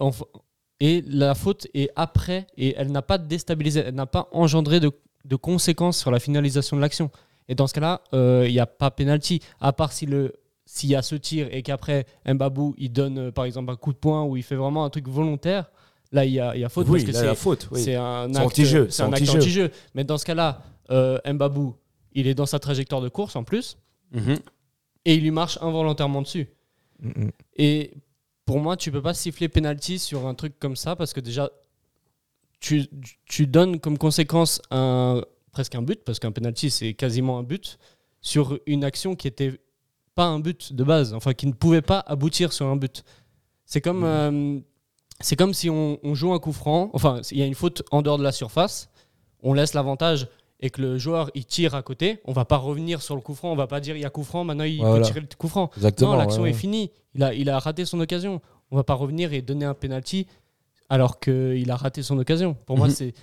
[0.79, 4.91] et la faute est après et elle n'a pas déstabilisé, elle n'a pas engendré de,
[5.25, 7.11] de conséquences sur la finalisation de l'action.
[7.49, 10.33] Et dans ce cas-là, euh, il n'y a pas penalty, à part si le
[10.65, 13.93] s'il y a ce tir et qu'après Mbabou il donne euh, par exemple un coup
[13.93, 15.71] de poing où il fait vraiment un truc volontaire,
[16.11, 17.69] là il y a, il y a faute Oui, parce que c'est la faute.
[17.71, 17.81] oui.
[17.81, 19.71] c'est un acte anti-jeu, C'est un anti-jeu.
[19.95, 21.75] Mais dans ce cas-là, euh, Mbabou,
[22.17, 23.77] il est dans sa trajectoire de course en plus,
[25.05, 26.47] et il lui marche involontairement dessus.
[26.99, 27.29] Mm.
[27.55, 27.93] Et
[28.45, 31.51] pour moi, tu peux pas siffler penalty sur un truc comme ça parce que déjà,
[32.59, 32.87] tu,
[33.25, 35.21] tu donnes comme conséquence un,
[35.51, 37.77] presque un but, parce qu'un penalty c'est quasiment un but,
[38.21, 39.61] sur une action qui était
[40.15, 43.03] pas un but de base, enfin qui ne pouvait pas aboutir sur un but.
[43.65, 44.59] C'est comme, euh,
[45.19, 47.83] c'est comme si on, on joue un coup franc, enfin il y a une faute
[47.91, 48.89] en dehors de la surface,
[49.43, 50.27] on laisse l'avantage
[50.59, 53.35] et que le joueur il tire à côté, on va pas revenir sur le coup
[53.35, 54.95] franc, on va pas dire il y a coup franc, maintenant il Voilà.
[54.97, 55.69] peut tirer le coup franc.
[55.77, 56.11] Exactement.
[56.13, 56.91] non, l'action ouais, est finie.
[57.15, 58.41] Il a, il a raté son occasion.
[58.71, 60.27] On va pas revenir et donner un penalty
[60.89, 62.55] alors qu'il a raté son occasion.
[62.65, 62.93] Pour moi, Mhm.
[62.93, 63.13] c'est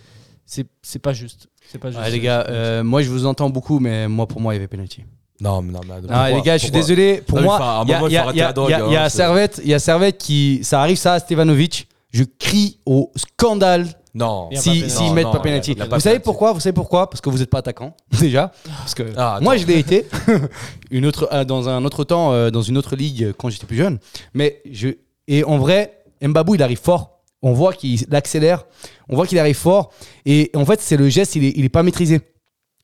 [0.47, 1.49] c'est c'est pas juste.
[1.71, 2.01] C'est pas juste.
[2.03, 4.59] Ouais, les gars, euh, moi je vous entends beaucoup, mais moi pour moi il y
[4.61, 5.05] avait penalty.
[5.41, 7.21] Non, mais non, mais Non, pourquoi- les gars, je suis désolé.
[7.27, 10.97] Pour Non, mais moi, il y a, Servette, il y a Servette qui, ça arrive
[10.97, 11.89] ça à Stevanovic.
[12.13, 14.49] Je crie au scandale Non.
[14.51, 15.75] Il y a pas si s'ils Non, mettent pas penalty.
[15.91, 17.11] Vous savez pourquoi Vous savez pourquoi?
[17.11, 18.53] Parce que vous n'êtes pas attaquant déjà.
[18.79, 20.07] Parce que Ah, moi je l'ai été
[20.91, 23.67] une autre euh, dans un autre temps euh, dans une autre ligue euh, quand j'étais
[23.67, 23.99] plus jeune.
[24.33, 24.91] Mais je
[25.27, 27.23] et en vrai, Mbabou il arrive fort.
[27.43, 28.65] On voit qu'il accélère.
[29.09, 29.93] On voit qu'il arrive fort.
[30.25, 32.21] Et en fait, c'est le geste, il est, il est pas maîtrisé.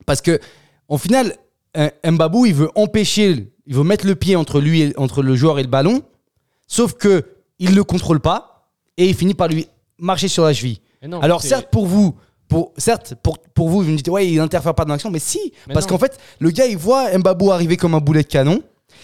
[0.05, 0.39] Parce que,
[0.89, 1.37] au final,
[2.05, 5.59] Mbabou, il veut empêcher, il veut mettre le pied entre lui, et, entre le joueur
[5.59, 6.03] et le ballon.
[6.67, 7.25] Sauf que
[7.59, 9.67] il le contrôle pas et il finit par lui
[9.99, 10.81] marcher sur la cheville.
[11.07, 12.15] Non, Alors certes pour vous,
[12.49, 15.19] pour, certes pour, pour vous, vous me dites ouais il n'interfère pas dans l'action, mais
[15.19, 18.29] si, Mais parce qu'en fait le gars il voit Mbabou arriver comme un boulet de
[18.29, 18.63] canon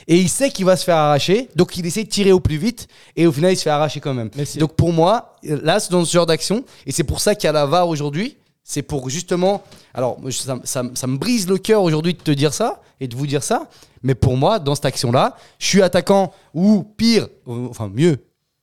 [0.08, 2.58] et il sait qu'il va se faire arracher, donc il essaie de tirer au plus
[2.58, 4.30] vite et au final il se fait arracher quand même.
[4.58, 7.48] Donc pour moi là c'est dans ce genre d'action et c'est pour ça qu'il y
[7.48, 8.36] a la VAR aujourd'hui.
[8.68, 9.62] C'est pour justement.
[9.94, 13.14] Alors, ça, ça- ça me brise le cœur aujourd'hui de te dire ça et de
[13.14, 13.68] vous dire ça.
[14.02, 18.16] Mais pour moi, dans cette action-là, je suis attaquant ou pire, enfin mieux,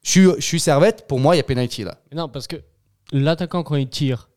[0.03, 1.07] je suis, je suis servette.
[1.07, 1.95] Pour moi, il y a penalty là.
[2.11, 2.57] Mais non, parce que
[3.13, 4.29] l'attaquant, quand il tire,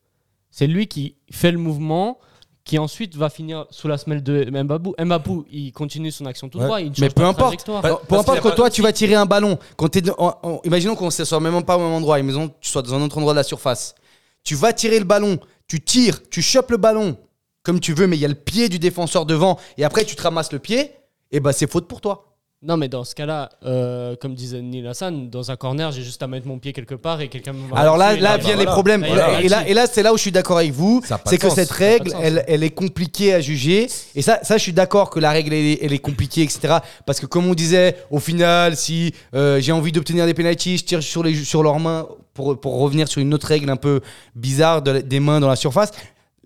[0.50, 2.18] c'est lui qui fait le mouvement
[2.64, 4.94] qui ensuite va finir sous la semelle de Mbabou.
[4.98, 6.64] Mbabou, il continue son action tout Ouais.
[6.64, 6.80] droit.
[6.80, 7.38] Il Mais peu importe.
[7.58, 7.80] trajectoire.
[7.82, 9.56] Peu importe pas- toi, tu vas tirer un ballon.
[9.76, 12.18] Quand en- imaginons qu'on ne soit même pas au même endroit.
[12.18, 13.94] Imaginons que tu sois dans un autre endroit de la surface.
[14.42, 15.38] Tu vas tirer le ballon.
[15.68, 16.28] Tu tires.
[16.28, 17.16] Tu chopes le ballon
[17.62, 19.58] comme tu veux, mais il y a le pied du défenseur devant.
[19.78, 20.90] Et après, tu te ramasses le pied.
[21.30, 22.35] Et bah, c'est faute pour toi.
[22.62, 26.22] Non, mais dans ce cas-là, euh, comme disait Neil Hassan, dans un corner, j'ai juste
[26.22, 28.64] à mettre mon pied quelque part et quelqu'un me va Alors là, là viennent les
[28.64, 29.04] problèmes.
[29.04, 31.02] Et là, et là c'est là où je suis d'accord avec vous.
[31.26, 31.54] C'est que sens.
[31.56, 33.88] cette règle, elle, elle est compliquée à juger.
[34.14, 36.78] Et ça, ça je suis d'accord que la règle, elle est, elle est compliquée, etc.
[37.04, 40.84] Parce que comme on disait, au final, si euh, j'ai envie d'obtenir des pénalties, je
[40.86, 44.00] tire sur, les, sur leurs mains pour, pour revenir sur une autre règle un peu
[44.34, 45.90] bizarre de des mains dans la surface.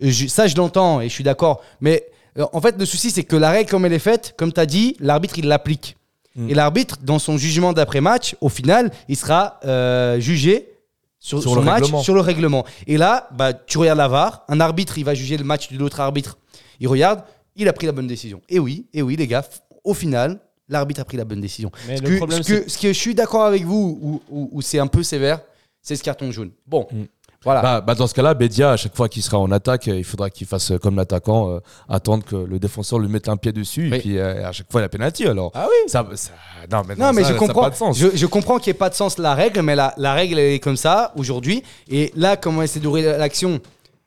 [0.01, 1.62] Je- ça, je l'entends et je suis d'accord.
[1.81, 2.05] Mais
[2.37, 4.59] euh, en fait, le souci, c'est que la règle, comme elle est faite, comme tu
[4.61, 5.96] as dit, l'arbitre, il l'applique.
[6.37, 6.51] Mm.
[6.51, 10.69] Et l'arbitre, dans son jugement d'après-match, au final, il sera euh, jugé
[11.19, 12.03] sur, Sur son le match, règlement.
[12.03, 12.64] sur le règlement.
[12.87, 15.79] Et là, bah, tu regardes la VAR, un arbitre, il va juger le match de
[15.79, 16.38] l'autre arbitre.
[16.79, 17.23] Il regarde,
[17.57, 18.40] il a pris la bonne décision.
[18.49, 19.45] Et oui, et oui, les gars,
[19.85, 20.38] au final,
[20.69, 21.71] l'arbitre a pris la bonne décision.
[21.88, 24.23] Mais ce, le que, problème, ce, que, ce que je suis d'accord avec vous, où,
[24.31, 25.40] où- où c'est un peu sévère,
[25.83, 26.51] c'est ce carton jaune.
[26.66, 27.03] Bon, Mm.
[27.44, 27.62] Voilà.
[27.62, 30.05] Bah, bah, dans ce cas-là, Bédia, à chaque fois qu'il sera en attaque, euh, il
[30.05, 33.53] faudra qu'il fasse euh, comme l'attaquant, euh, attendre que le défenseur lui mette un pied
[33.53, 33.96] dessus, Oui.
[33.96, 35.26] et puis euh, à chaque fois, il a pénalty.
[35.26, 36.33] Alors, ah oui ça, ça-
[36.70, 37.62] non, mais, Non, mais ça- je comprends.
[37.62, 37.96] pas de sens.
[37.98, 40.38] Je, je comprends qu'il n'y ait pas de sens la règle, mais la, la règle
[40.38, 41.62] elle est comme ça aujourd'hui.
[41.88, 43.61] Et là, comment essaie d'ouvrir l'action?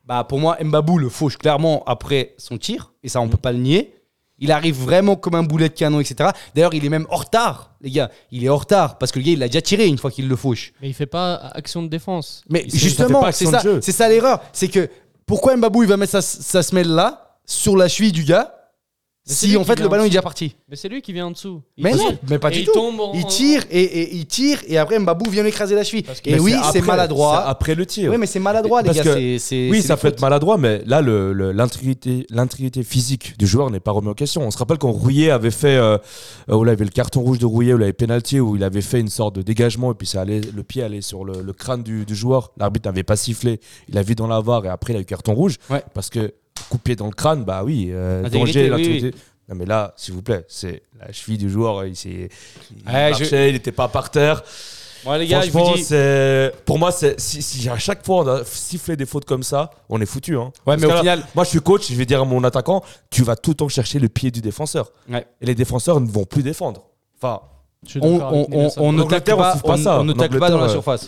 [0.06, 3.52] Bah pour moi, Mbabou le fauche clairement après son tir, et ça on peut pas
[3.54, 3.96] le nier.
[4.44, 6.30] Il arrive vraiment comme un boulet de canon, etc.
[6.54, 8.12] D'ailleurs, il est même en retard, les gars.
[8.30, 10.28] Il est en retard parce que le gars, il l'a déjà tiré une fois qu'il
[10.28, 10.74] le fauche.
[10.82, 12.44] Mais il fait pas action de défense.
[12.50, 14.42] Mais Il justement, c'est ça, c'est ça l'erreur.
[14.52, 14.90] C'est que
[15.26, 18.54] pourquoi Mbabou il va mettre sa, sa semelle là sur la cheville du gars
[19.26, 21.62] si en fait le ballon est déjà parti Mais c'est lui qui vient en dessous.
[21.78, 22.04] Il Mais tire.
[22.04, 22.74] non, mais pas Et du il tout.
[22.74, 25.84] tombe en- il tire et, et- il tire et après Mbabou vient lui écraser la
[25.84, 26.04] cheville.
[26.26, 27.40] Et oui, c'est maladroit.
[27.48, 28.12] après le tir.
[28.12, 29.04] Oui, mais c'est maladroit les gars.
[29.04, 30.16] que- c'est- c'est- Oui, ça peut fautes.
[30.16, 31.52] être maladroit, mais là, le- le-
[32.30, 34.42] l'intégrité physique du joueur n'est pas remis en question.
[34.42, 35.98] On se rappelle quand Rouillet avait fait, euh,
[36.50, 38.64] euh, où il avait le carton rouge de Rouillet, où il avait pénalty, où il
[38.64, 41.42] avait fait une sorte de dégagement et puis ça allait, le pied allait sur le,
[41.42, 42.52] le crâne du, du joueur.
[42.58, 43.60] L'arbitre n'avait pas sifflé,
[43.90, 45.58] il a vu dans la VAR et après il a eu carton rouge.
[45.70, 45.84] Ouais.
[45.94, 46.34] Parce que
[46.70, 49.16] coup de pied dans le crâne, bah oui, euh, danger, oui, l'intégrité.
[49.50, 52.30] Non mais là, s'il vous plaît, c'est la cheville du joueur, il, s'est-
[52.88, 54.42] Ouais, marchait, il n'était pas par terre.
[55.04, 55.84] Bon, les gars, je vous Franchement, dis.
[55.84, 59.44] c'est pour moi, c'est si, si à chaque fois on a sifflé des fautes comme
[59.44, 60.38] ça, on est foutu.
[60.38, 60.54] Hein.
[60.66, 62.26] Ouais, Parce mais que au là, final- moi je suis coach, je vais dire à
[62.26, 64.92] mon attaquant, tu vas tout le temps chercher le pied du défenseur.
[65.12, 65.26] Ouais.
[65.42, 66.84] Et les défenseurs ne vont plus défendre.
[67.22, 67.42] Enfin,
[68.02, 70.00] On, ne tacle pas, siffle pas on- ça.
[70.00, 71.08] on ne tacle pas dans la Angleterre, surface.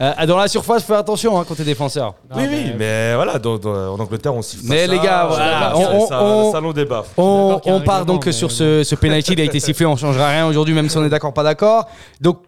[0.00, 2.14] Euh, dans la surface, fais attention hein, quand t'es défenseur.
[2.30, 4.64] Non, oui, oui, mais voilà, dans- dans- en Angleterre, on siffle.
[4.66, 5.04] Mais pas les ça.
[5.04, 7.10] gars, voilà, on- c'est ça, on- salon des baffes.
[7.16, 9.32] On, d'accord qu'il y a on un part règlement, donc mais sur ce, ce penalty.
[9.32, 11.86] Il a été sifflé, on changera rien aujourd'hui, même si on est d'accord, pas d'accord.
[12.20, 12.38] Donc,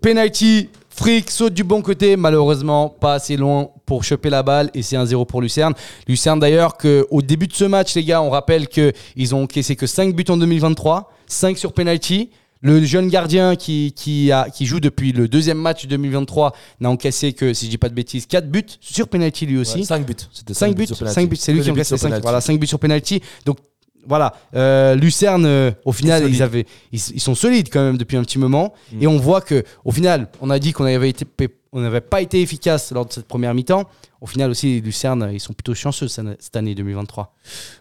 [0.00, 2.16] penalty, Frick saute du bon côté.
[2.16, 4.70] Malheureusement, pas assez loin pour choper la balle.
[4.74, 5.74] Et c'est un 0 pour Lucerne.
[6.08, 9.76] Lucerne, d'ailleurs, que au début de ce match, les gars, on rappelle qu'ils ont encaissé
[9.76, 12.30] que 5 buts en 2023, 5 sur penalty.
[12.66, 17.32] Le jeune gardien qui, qui, a, qui joue depuis le deuxième match 2023 n'a encaissé
[17.32, 19.84] que, si je dis pas de bêtises, 4 buts sur penalty lui aussi.
[19.84, 20.14] 5 buts.
[20.32, 21.26] C'était 5 buts, sur 5 penalty.
[21.28, 22.22] buts, c'est lui qui a sur 5 penalty.
[22.22, 23.20] voilà, 5 buts sur penalty.
[23.44, 23.58] Donc
[24.08, 28.16] voilà, euh, Lucerne euh, au final ils avaient ils, ils sont solides quand même depuis
[28.16, 29.02] un petit moment Mm.
[29.02, 31.24] et on voit que au final, on a dit qu'on avait été
[31.76, 33.84] on n'avait pas été efficace lors de cette première mi-temps.
[34.22, 37.34] Au final aussi Lucerne, ils sont plutôt chanceux cette année 2023.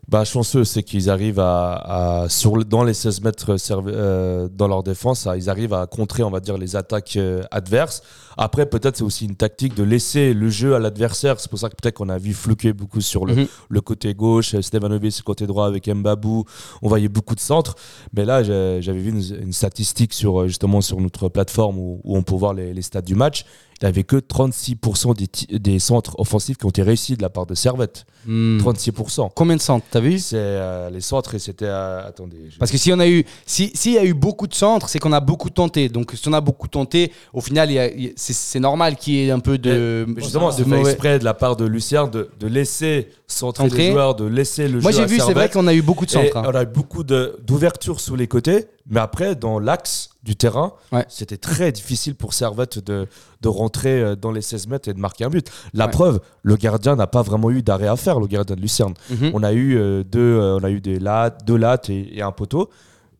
[0.10, 3.55] Bah, chanceux, c'est qu'ils arrivent à, à- sur dans les 16 mètres
[3.88, 7.41] euh, dans leur défense, à- ils arrivent à contrer, on va dire, les attaques euh,
[7.51, 8.03] adverses.
[8.38, 11.39] Après, peut-être c'est aussi une tactique de laisser le jeu à l'adversaire.
[11.39, 13.47] C'est pour ça que peut-être qu'on a vu fluquer beaucoup sur le, Mhm.
[13.69, 16.43] le côté gauche, euh, Stevanovic côté droit avec Mbabou.
[16.81, 17.75] On voyait beaucoup de centres.
[18.13, 22.23] Mais là, j'avais vu une, une statistique sur justement sur notre plateforme où, où on
[22.23, 23.45] peut voir les, les stats du match.
[23.86, 27.54] Avait que 36% des, des centres offensifs qui ont été réussis de la part de
[27.56, 28.06] Servette.
[28.26, 28.58] Hmm.
[28.58, 29.30] 36%.
[29.36, 30.17] Combien de centres, t'as vu?
[30.19, 31.65] C'est euh, les centres et c'était.
[31.65, 32.38] euh, attendez.
[32.50, 34.89] je- Parce que si on a eu, si s'il y a eu beaucoup de centres,
[34.89, 35.89] c'est qu'on a beaucoup tenté.
[35.89, 37.69] Donc si on a beaucoup tenté, au final,
[38.15, 40.06] c'est normal qu'il y ait un peu de.
[40.08, 43.69] Mais justement, de c'est fait exprès de la part de Lucien de, de laisser centrer
[43.69, 46.06] les joueurs, de laisser le Moi jeu j'ai vu, c'est vrai qu'on a eu beaucoup
[46.06, 46.38] de centres.
[46.38, 46.43] hein.
[46.48, 51.06] on a eu beaucoup d'ouverture sous les côtés, mais après, dans l'axe du terrain, Ouais.
[51.08, 53.08] c'était très difficile pour Servette de,
[53.41, 55.50] de rentrer euh, dans les 16 mètres et de marquer un but.
[55.74, 55.91] La Ouais.
[55.91, 58.93] preuve, le gardien n'a pas vraiment eu d'arrêt à faire, le gardien de Lucerne.
[59.10, 59.32] Mhm.
[59.34, 62.21] On a eu euh, deux, euh, on a eu des lattes, deux lattes et, et
[62.21, 62.69] un poteau.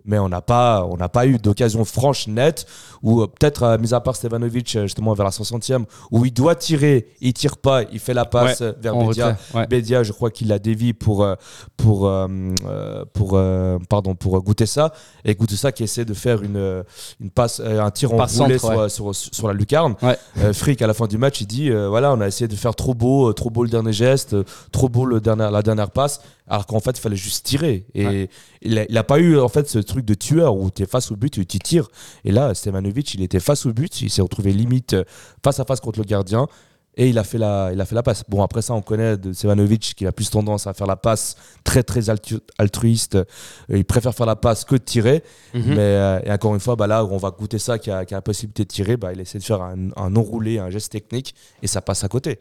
[0.06, 2.68] Mais on n'a pas, on n'a pas eu d'occasion franche, nette,
[3.02, 6.34] ou euh, peut-être, euh, mis à part Stevanovic, euh, justement vers la 60e, où il
[6.34, 9.68] doit tirer, il tire pas, il fait la passe vers retrait, ouais.
[9.68, 11.28] Bédia, je crois qu'il la dévie pour,
[11.78, 12.12] pour,
[13.14, 13.42] pour,
[13.90, 14.94] pardon, pour goûter ça.
[15.24, 16.84] Et goûter ça qui essaie de faire une,
[17.20, 19.14] une passe, un tir en Passe roulé centre, sur, ouais.
[19.14, 19.96] sur, sur la lucarne.
[20.54, 22.94] Frick, à la fin du match, il dit voilà, on a essayé de faire trop
[22.94, 24.36] beau, trop beau le dernier geste,
[24.72, 27.86] trop beau le dernier, la dernière passe, alors qu'en fait, il fallait juste tirer.
[27.96, 28.30] Et
[28.62, 30.86] il, a, il a pas eu en fait ce truc de tueur où tu es
[30.86, 31.88] face au but et tu tires.
[32.24, 35.04] Et là, Stevanovic, il était face au but, il s'est retrouvé limite euh,
[35.44, 36.48] face à face contre le gardien.
[36.98, 38.24] Et il a, fait la, il a fait la passe.
[38.30, 41.36] Bon, après ça, on connaît de Stevanovic qui a plus tendance à faire la passe
[41.64, 42.10] très, très
[42.58, 43.16] altruiste.
[43.16, 43.26] Euh,
[43.70, 45.22] Il préfère faire la passe que de tirer.
[45.54, 45.64] Mhm.
[45.68, 48.06] Mais euh, et encore une fois, bah là, où on va goûter ça, qui a,
[48.06, 50.70] qui a la possibilité de tirer, bah, il essaie de faire un, un enroulé, un
[50.70, 52.40] geste technique, et ça passe à côté.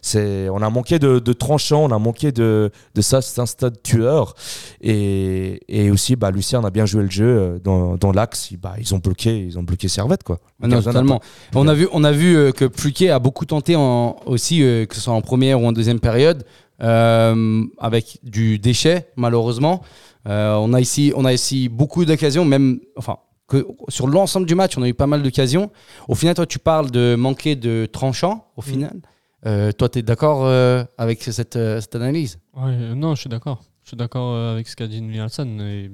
[0.00, 3.46] C'est, on a manqué de, de tranchant, on a manqué de, de ça, c'est un
[3.46, 4.34] stade tueur.
[4.80, 8.52] Et, et aussi, bah, Lucien a bien joué le jeu euh, dans, dans l'axe.
[8.62, 10.38] Bah, ils ont bloqué, ils ont bloqué Servette, quoi.
[10.60, 11.18] Ah non, Gardien n'a totalement.
[11.20, 14.62] pas- On a vu, on a vu euh, que Pluquet a beaucoup tenté en, aussi,
[14.62, 16.44] euh, que ce soit en première ou en deuxième période,
[16.82, 19.82] euh, avec du déchet, malheureusement.
[20.26, 24.54] Euh, on, a ici, on a ici beaucoup d'occasions, même, enfin, que sur l'ensemble du
[24.54, 25.70] match, on a eu pas mal d'occasions.
[26.08, 29.00] Au final, toi, tu parles de manquer de tranchant, au final.
[29.46, 32.38] Euh, toi, tu es d'accord euh, avec cette, euh, cette analyse?
[32.54, 33.62] Ouais, euh, non, je suis d'accord.
[33.84, 35.60] Je suis d'accord avec ce qu'a dit Nielsen.
[35.60, 35.90] Et,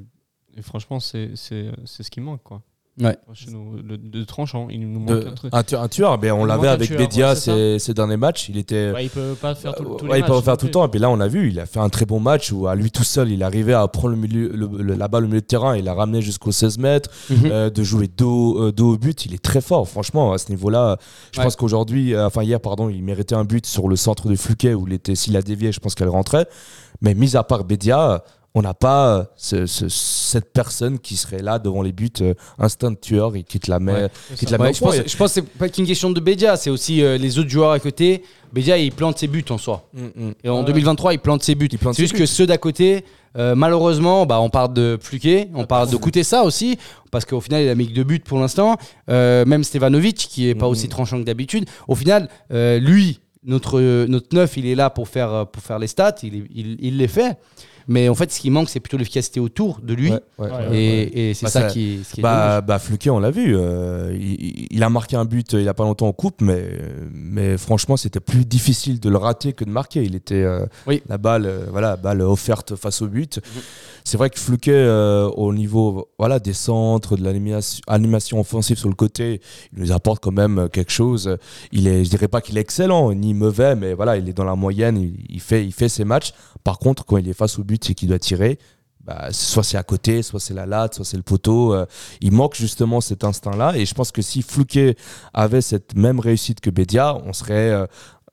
[0.57, 2.43] et franchement, c'est c'est- c'est ce qui manque.
[2.43, 2.63] Quoi.
[3.01, 3.17] Ouais.
[3.33, 5.51] Chez nous, le, de tranchant, il nous manque de- un truc.
[5.53, 8.49] un, tueur, un tueur, mais on l'avait avec tueur, ouais, c'est ces, ces derniers matchs.
[8.49, 8.93] Il était.
[8.93, 10.57] Ouais, il peut pas faire tout, Euh, tous ouais, les il peut en matchs faire
[10.57, 10.73] tout le plus.
[10.75, 10.87] temps.
[10.87, 12.77] Et puis là, on a vu, il a fait un très bon match où à
[12.77, 15.41] lui tout seul, il arrivait à prendre le milieu, le- le- la balle au milieu
[15.41, 17.39] de terrain, il l'a ramené jusqu'aux 16 mètres, Mhm.
[17.47, 19.27] euh, de jouer dos, euh, dos au but.
[19.27, 20.97] Il est très fort, franchement, à ce niveau-là.
[21.33, 21.45] Je Ouais.
[21.47, 24.75] pense qu'aujourd'hui, euh, enfin hier, pardon, il méritait un but sur le centre de Fluquet
[24.75, 26.47] où il était, s'il a dévié, je pense qu'elle rentrait.
[27.01, 28.23] Mais mis à part Bédia,
[28.57, 32.35] on n'a pas euh, ce- ce- cette personne qui serait là devant les buts euh,
[32.59, 34.09] instant tueur et qui te la met, Ouais.
[34.37, 36.11] qui te la met Ouais, au je, pense, je pense que c'est pas qu'une question
[36.11, 38.23] de Bédia, c'est aussi euh, les autres joueurs à côté.
[38.53, 39.89] Bédia, il plante ses buts en soi.
[39.93, 40.33] Mm, mm.
[40.45, 41.69] Et en 2023, il plante ses buts.
[41.73, 42.21] Il plante C'est juste buts.
[42.21, 43.05] que ceux d'à côté,
[43.37, 46.79] euh, malheureusement, bah, on parle de Fluquet, on parle de Koutessa aussi,
[47.11, 48.77] parce qu'au final, il a mis que deux buts pour l'instant.
[49.11, 50.71] Euh, même Stevanovic, qui est pas Mhm.
[50.73, 51.65] aussi tranchant que d'habitude.
[51.89, 55.89] Au final, euh, lui, notre, notre neuf, il est là pour faire, pour faire les
[55.89, 57.37] stats, il, il, il les fait.
[57.87, 60.11] Mais en fait, ce qui manque, c'est plutôt l'efficacité autour de lui.
[60.11, 61.11] Ouais, ouais, Et, ouais.
[61.15, 62.67] et c'est Bah, ça, ça- qui, est- ce qui est Bah, dommage.
[62.67, 63.57] bah Fluquet, on l'a vu.
[63.57, 66.41] euh, il, il a marqué un but euh, il n'y a pas longtemps en coupe,
[66.41, 66.65] mais,
[67.13, 70.03] mais franchement, c'était plus difficile de le rater que de marquer.
[70.03, 71.03] Il était euh, Oui.
[71.09, 73.41] la balle, euh, voilà, balle offerte face au but.
[74.07, 78.91] C'est vrai que Fluquet, euh, au niveau voilà, des centres, de l'animation animation offensive sur
[78.91, 79.41] le côté,
[79.73, 81.39] il nous apporte quand même quelque chose.
[81.73, 84.45] Il est, je dirais pas qu'il est excellent ni mauvais, mais voilà, il est dans
[84.45, 84.99] la moyenne.
[84.99, 86.35] Il, il fait, il fait ses matchs.
[86.65, 88.59] Par contre, quand il est face au but et qu'il doit tirer,
[89.03, 91.73] bah, soit c'est à côté, soit c'est la latte, soit c'est le poteau.
[91.75, 91.87] euh,
[92.21, 93.73] il manque justement cet instinct-là.
[93.77, 94.97] Et je pense que si Flouquet
[95.33, 97.71] avait cette même réussite que Bédia, on serait.
[97.71, 97.87] euh,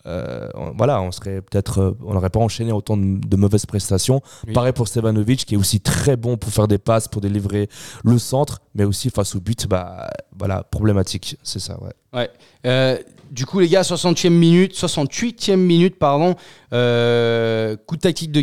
[0.05, 3.65] euh, on- voilà, on serait peut-être, euh, on n'aurait pas enchaîné autant de, de mauvaises
[3.65, 4.21] prestations.
[4.47, 4.53] Oui.
[4.53, 7.69] Pareil pour Stevanovic, qui est aussi très bon pour faire des passes, pour délivrer
[8.03, 11.37] le centre, mais aussi face au but, bah, voilà, problématique.
[11.43, 11.91] C'est ça, ouais.
[12.13, 12.29] Ouais.
[12.65, 12.97] Euh,
[13.31, 16.35] du coup, les gars, 60e minute, 68e minute, pardon.
[16.73, 18.41] euh, coup de tactique de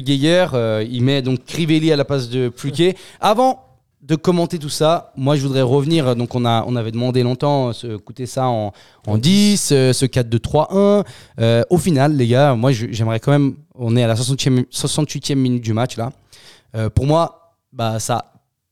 [0.55, 2.97] euh, il met donc Crivelli à la place de Fluquet.
[3.21, 3.68] Avant
[4.03, 6.15] de commenter tout ça, moi, je voudrais revenir.
[6.17, 8.73] Donc, on, a, on avait demandé longtemps, euh, ce, ça en,
[9.07, 11.05] en 10, euh, ce 4-2-3-1.
[11.41, 13.57] Euh, au final, les gars, moi, j'aimerais quand même.
[13.75, 16.13] On est à la 60e, 68e minute du match, là.
[16.95, 18.25] Pour moi, bah, ça n'a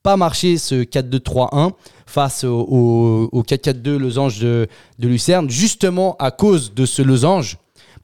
[0.03, 1.73] pas marché ce 4-2-3-1
[2.07, 7.57] face au, au, au 4-4-2 losange de, de Lucerne, justement à cause de ce losange.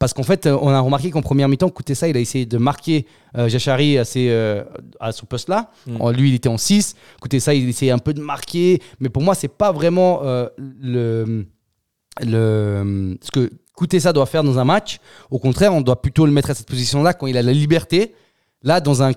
[0.02, 2.44] Parce qu'en fait, euh, on a remarqué qu'en première mi-temps, écoutez ça, il a essayé
[2.44, 3.06] de marquer
[3.38, 4.64] euh, Jachari à, ses, euh,
[4.98, 5.70] à son poste-là.
[5.86, 6.10] Mm.
[6.10, 6.96] Lui, il était en 6.
[7.18, 8.82] Écoutez ça, il essayait un peu de marquer.
[8.98, 11.46] Mais pour moi, c'est pas vraiment euh, le,
[12.20, 14.98] le, ce que écoutez ça doit faire dans un match.
[15.30, 18.12] Au contraire, on doit plutôt le mettre à cette position-là quand il a la liberté.
[18.64, 19.12] Là, dans un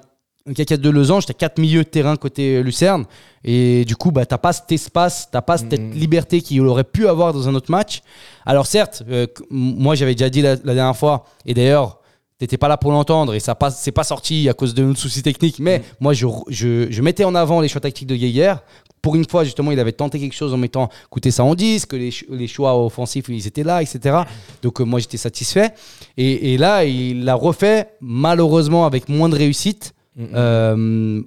[0.48, 3.06] un 4-4-2 losange, tu as quatre milieux de terrain côté euh, Lucerne.
[3.44, 5.92] Et du coup, bah, tu pas cet espace, tu pas cette Mhm.
[5.94, 8.02] liberté qu'il aurait pu avoir dans un autre match.
[8.46, 12.00] Alors certes, euh, moi j'avais déjà dit la, la dernière fois, et d'ailleurs,
[12.38, 14.94] t'étais pas là pour l'entendre, et ça pas, c'est pas sorti à cause de nos
[14.94, 18.54] soucis techniques, mais moi je, je, je mettais en avant les choix tactiques de Geiger.
[19.02, 21.86] Pour une fois, justement, il avait tenté quelque chose en mettant écoutez ça en 10,
[21.88, 24.18] que les, les choix offensifs, ils étaient là, etc.
[24.62, 25.74] Donc euh, moi j'étais satisfait.
[26.18, 29.94] Et, et là, il l'a refait, malheureusement, avec moins de réussite.
[30.18, 30.76] Euh,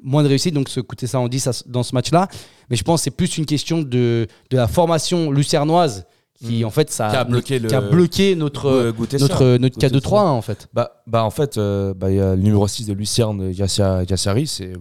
[0.02, 2.28] moins de réussite, donc se coûter ça en 10 à- dans ce match-là.
[2.70, 6.06] Mais je pense que c'est plus une question de, de la formation lucernoise
[6.40, 9.74] qui, en fait, ça Qui a bloqué qui a le- bloqué notre, Euh, notre, notre
[9.74, 10.68] Goûter 4-2-3, en fait.
[10.72, 14.46] Bah, bah en fait, euh, bah, il y a le numéro 6 de Lucerne, Yassari,
[14.46, 14.72] c'est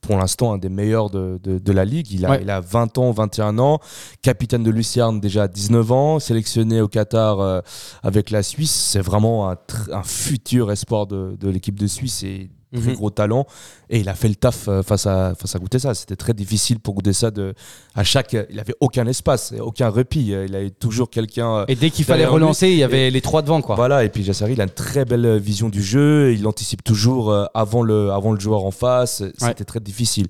[0.00, 2.10] pour l'instant un des meilleurs de, de, de la ligue.
[2.10, 2.40] Il a, Ouais.
[2.42, 3.80] il a 20 ans, 21 ans,
[4.22, 7.60] capitaine de Lucerne déjà à 19 ans, sélectionné au Qatar euh,
[8.02, 8.72] avec la Suisse.
[8.72, 12.96] C'est vraiment un futur espoir de, de l'équipe de Suisse et très Mhm.
[12.96, 13.46] gros talent.
[13.90, 15.94] Et il a fait le taf euh, face à, face à Goutessa.
[15.94, 17.54] C'était très difficile pour Goutessa de.
[17.94, 20.26] À chaque, il avait aucun espace, aucun répit.
[20.28, 21.58] Il avait toujours quelqu'un.
[21.58, 23.76] euh, Et dès qu'il fallait relancer, il y avait les trois devant, quoi.
[23.76, 26.32] voilà, et puis Jassari, il a une très belle euh, vision du jeu.
[26.32, 29.22] Il anticipe toujours avant le, avant le joueur en face.
[29.38, 30.26] C'était très difficile.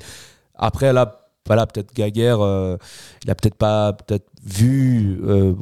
[0.57, 2.77] Après, là, voilà, peut-être Gaguerre, euh,
[3.25, 5.53] il a peut-être pas peut-être vu euh,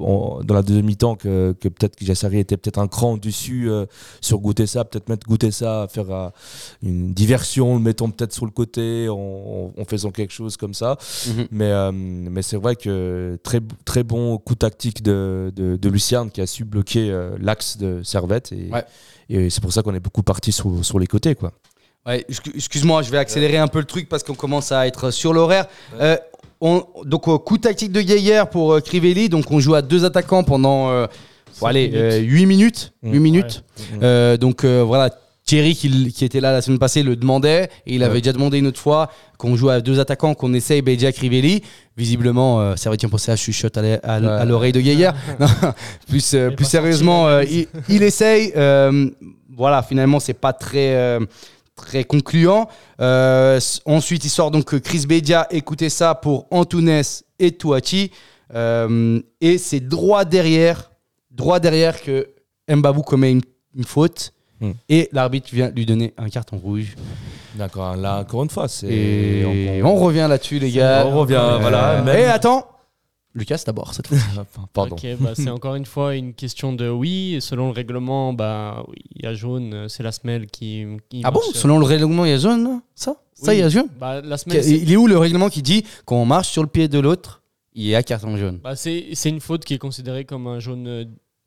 [0.45, 3.87] dans la deuxième mi-temps que, que peut-être que Jassari était peut-être un cran dessus euh,
[4.21, 6.29] sur goûter ça, peut-être mettre goûter ça, faire euh,
[6.83, 10.97] une diversion, le mettant peut-être sur le côté, en, faisant quelque chose comme ça.
[11.29, 11.47] Mhm.
[11.51, 16.41] Mais, mais c'est vrai que très, très bon coup tactique de, de, de Lucerne qui
[16.41, 18.53] a su bloquer l'axe de Servette.
[18.53, 18.85] Et, Ouais.
[19.29, 21.35] et c'est pour ça qu'on est beaucoup parti sur, sur les côtés.
[21.35, 21.53] Quoi.
[22.07, 25.11] Ouais, excu- excuse-moi, je vais accélérer un peu le truc parce qu'on commence à être
[25.11, 25.67] sur l'horaire.
[26.01, 26.17] Euh,
[26.63, 29.29] on- donc, euh, coup tactique de Geiger pour euh, Crivelli.
[29.29, 31.07] Donc, on joue à deux attaquants pendant euh,
[31.61, 32.01] bon, allez, minutes.
[32.01, 32.93] euh, 8 minutes.
[33.03, 33.13] Mm.
[33.13, 33.65] 8 minutes.
[34.03, 35.11] Euh, donc, voilà.
[35.45, 37.65] Thierry, qui, qui était là la semaine passée, le demandait.
[37.85, 38.21] Et il avait Ouais.
[38.21, 41.63] déjà demandé une autre fois qu'on joue à deux attaquants, qu'on essaye Bedia Crivelli.
[41.97, 45.11] Visiblement, euh, ça va être pensé à chuchote à l'oreille de Geiger.
[45.41, 45.49] Non,
[46.09, 48.53] plus euh, plus sérieusement, euh, il, il essaye.
[49.55, 51.19] voilà, finalement, c'est pas très.
[51.83, 52.69] Très concluant.
[53.01, 57.03] Euh, ensuite, il sort donc Chris Bedia, écoutez ça, pour Antunes
[57.39, 58.11] et Touati.
[58.55, 60.91] Euh, et c'est droit derrière,
[61.31, 62.29] droit derrière que
[62.71, 63.43] Mbabou commet une,
[63.77, 64.33] une faute.
[64.61, 64.73] Hmm.
[64.89, 66.95] Et l'arbitre vient lui donner un carton rouge.
[67.57, 68.87] D'accord, là encore une fois, c'est.
[68.87, 71.05] Et on, revient là-dessus, les gars.
[71.07, 72.67] On revient, voilà, Euh, même- Et attends,
[73.35, 74.19] Lucas d'abord cette fois.
[74.75, 74.97] Pardon.
[74.97, 77.39] Ok, bah, c'est encore une fois une question de oui.
[77.41, 80.85] Selon le règlement, bah, oui, il y a jaune, c'est la semelle qui.
[81.09, 81.41] qui Ah bon.
[81.55, 84.37] Selon le règlement, il y a jaune Ça Ça, il y a jaune Bah, la
[84.37, 86.99] semelle, Il est où le règlement qui dit quand on marche sur le pied de
[86.99, 87.43] l'autre,
[87.75, 90.61] il y a carton jaune bah, c'est c'est une faute qui est considérée comme un
[90.61, 91.05] jaune euh,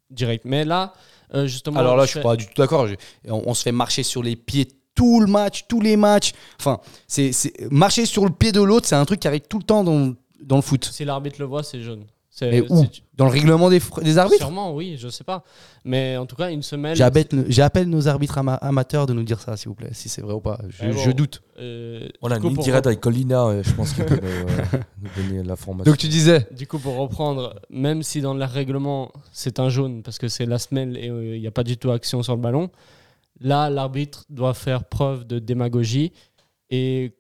[0.10, 0.44] direct.
[0.46, 0.94] Mais là,
[1.36, 1.80] euh, justement.
[1.80, 2.88] Alors là, je fais- suis pas du tout d'accord.
[2.88, 2.96] Je-
[3.30, 6.32] On, on se fait marcher sur les pieds tout le match, tous les matchs.
[6.60, 9.60] Enfin, c'est c'est- marcher sur le pied de l'autre, c'est un truc qui arrive tout
[9.60, 10.86] le temps dans, dans le foot.
[10.86, 12.06] Si l'arbitre le voit, c'est jaune.
[12.30, 15.46] C'est- Mais où c'est- Dans le règlement des, des arbitres Sûrement, oui, je sais pas.
[15.86, 16.94] Mais en tout cas, une semelle.
[16.94, 20.22] J'appelle j'appelle nos arbitres ama- amateurs de nous dire ça, s'il vous plaît, si c'est
[20.22, 20.60] vrai ou pas.
[20.68, 20.98] Je, Mais bon.
[21.00, 21.42] je doute.
[21.60, 24.80] euh, On a une ligne directe avec Colina, euh, je pense qu'il peut nous, euh,
[25.02, 25.90] nous donner l'information.
[25.90, 30.04] Donc tu disais Du coup, pour reprendre, même si dans le règlement c'est un jaune
[30.04, 32.36] parce que c'est la semelle et euh, il n'y a pas du tout action sur
[32.36, 32.70] le ballon,
[33.40, 36.12] là l'arbitre doit faire preuve de démagogie
[36.70, 37.16] et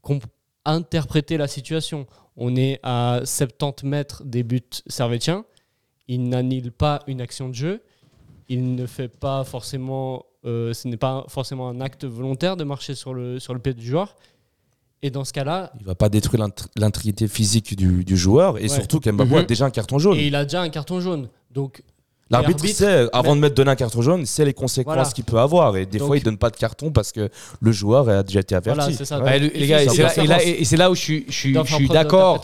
[0.00, 0.22] comp-
[0.64, 2.06] interpréter la situation.
[2.42, 5.44] On est à 70 mètres des buts servétiens,
[6.08, 7.82] il n'annule pas une action de jeu,
[8.48, 12.94] il ne fait pas forcément, euh, ce n'est pas forcément un acte volontaire de marcher
[12.94, 14.16] sur le, sur le pied du joueur.
[15.02, 18.62] Et dans ce cas-là, Il va pas détruire l'int- l'intégrité physique du, du joueur et
[18.62, 18.68] Ouais.
[18.68, 19.40] surtout qu'Mbabou Mhm.
[19.40, 20.16] a déjà un carton jaune.
[20.18, 21.28] et il a déjà un carton jaune.
[21.50, 21.82] Donc
[22.30, 25.10] L'arbitre sait, avant de mettre donner un carton jaune, c'est les conséquences Voilà.
[25.10, 25.76] qu'il peut avoir.
[25.76, 27.28] Et des Donc- fois, il donne pas de carton parce que
[27.60, 28.78] le joueur a déjà été averti.
[28.78, 29.20] Voilà, c'est ça.
[29.20, 29.38] Ouais.
[29.38, 29.88] Il les gars, et
[30.64, 32.40] c'est là, où je suis, je je d'accord.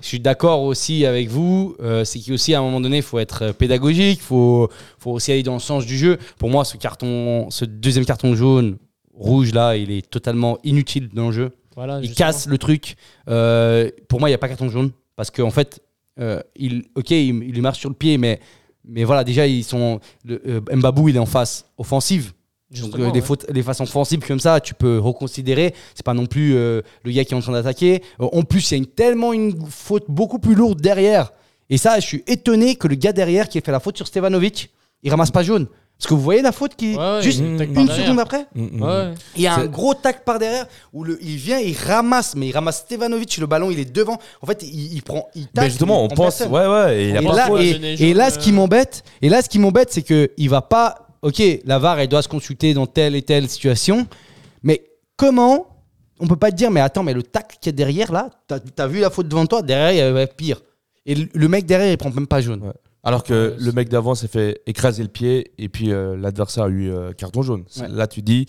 [0.00, 1.74] Je suis d'accord aussi avec vous.
[1.80, 4.18] euh, c'est qu'aussi à un moment donné, il faut être euh, pédagogique.
[4.20, 6.18] Il faut, faut aussi aller dans le sens du jeu.
[6.38, 8.76] Pour moi, ce carton, ce deuxième carton jaune,
[9.14, 11.50] rouge là, il est totalement inutile dans le jeu.
[11.76, 12.26] Voilà, il justement.
[12.26, 12.96] casse le truc.
[13.28, 15.80] Euh, pour moi, il n'y a pas carton jaune parce qu'en fait,
[16.18, 18.40] euh, il, ok, il, il lui marche sur le pied, mais,
[18.84, 20.00] mais voilà, déjà ils sont.
[20.24, 22.32] Le, euh, Mbabou, il est en face offensive.
[22.70, 23.20] Donc euh, les, ouais.
[23.20, 25.74] fautes, les faces offensives comme ça, tu peux reconsidérer.
[25.94, 28.02] C'est pas non plus euh, le gars qui est en train d'attaquer.
[28.20, 31.32] Euh, en plus, il y a une, tellement une faute beaucoup plus lourde derrière.
[31.68, 34.06] Et ça, je suis étonné que le gars derrière qui a fait la faute sur
[34.06, 34.70] Stevanovic,
[35.02, 35.66] il ramasse pas jaune.
[36.00, 38.82] Parce que vous voyez la faute qui Ouais, ouais, juste une seconde après, Mm, mm.
[38.82, 39.14] Ouais.
[39.36, 42.48] il y a un gros tac par derrière où le, il vient, il ramasse, mais
[42.48, 44.18] il ramasse Stevanovic, le ballon, il est devant.
[44.40, 45.66] En fait, il, il prend, il tacle.
[45.66, 46.52] Mais justement, il on pense, personne.
[46.52, 49.42] ouais, ouais, et il a Et pas là, et, là, ce qui m'embête, et là,
[49.42, 51.06] ce qui m'embête, c'est que il va pas.
[51.20, 54.06] Ok, la VAR, elle doit se consulter dans telle et telle situation,
[54.62, 54.82] mais
[55.18, 55.66] comment
[56.18, 58.58] on peut pas te dire, mais attends, mais le tac qui est derrière là, t'as
[58.78, 60.62] as vu la faute devant toi, derrière, il y avait pire.
[61.04, 62.62] Et le, le mec derrière, il prend même pas jaune.
[62.62, 62.72] Ouais.
[63.02, 66.68] Alors que le mec d'avant s'est fait écraser le pied et puis euh, l'adversaire a
[66.68, 67.64] eu euh, carton jaune.
[67.78, 67.88] Ouais.
[67.88, 68.46] Là, tu dis,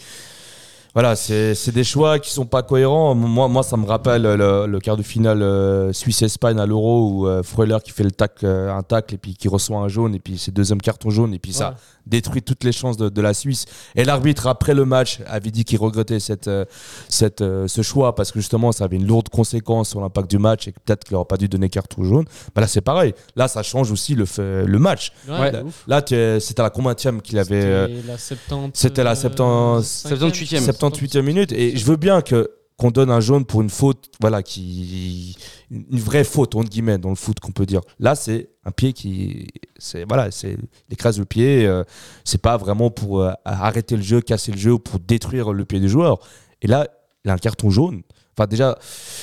[0.94, 3.16] voilà, c'est c'est des choix qui sont pas cohérents.
[3.16, 7.28] Moi, moi ça me rappelle le, le quart de finale euh, Suisse-Espagne à l'Euro où
[7.28, 10.16] euh, Freuler qui fait le tac, euh, un tacle et puis qui reçoit un jaune
[10.16, 11.76] et puis c'est deuxième carton jaune et puis ça
[12.08, 13.66] détruit toutes les chances de, de la Suisse.
[13.96, 16.66] Et l'arbitre, après le match, avait dit qu'il regrettait cette, euh,
[17.08, 20.40] cette, euh, ce choix parce que justement, ça avait une lourde conséquence sur l'impact du
[20.40, 22.26] match et que peut-être qu'il n'aurait pas dû donner carton jaune.
[22.56, 23.14] Bah là, c'est pareil.
[23.36, 24.26] Là, ça change aussi le,
[24.66, 25.14] le match.
[25.30, 25.52] Ouais,
[25.88, 26.02] Là,
[26.40, 27.64] c'était à la combienième qu'il avait.
[27.64, 28.72] euh, C'était la 70.
[28.74, 30.60] c'était la 70 78e.
[30.90, 31.52] 78e minute.
[31.52, 35.38] Et je veux bien que qu'on donne un jaune pour une faute, voilà, qui
[35.70, 37.82] une vraie faute entre guillemets dans le foot qu'on peut dire.
[38.00, 40.58] Là, c'est un pied qui, c'est voilà, c'est
[40.90, 41.68] écrase le pied.
[41.68, 41.84] euh,
[42.26, 45.64] c'est pas vraiment pour euh, arrêter le jeu, casser le jeu ou pour détruire le
[45.64, 46.20] pied du joueur.
[46.64, 46.88] Et là,
[47.24, 48.02] il a un carton jaune.
[48.36, 48.80] Enfin déjà,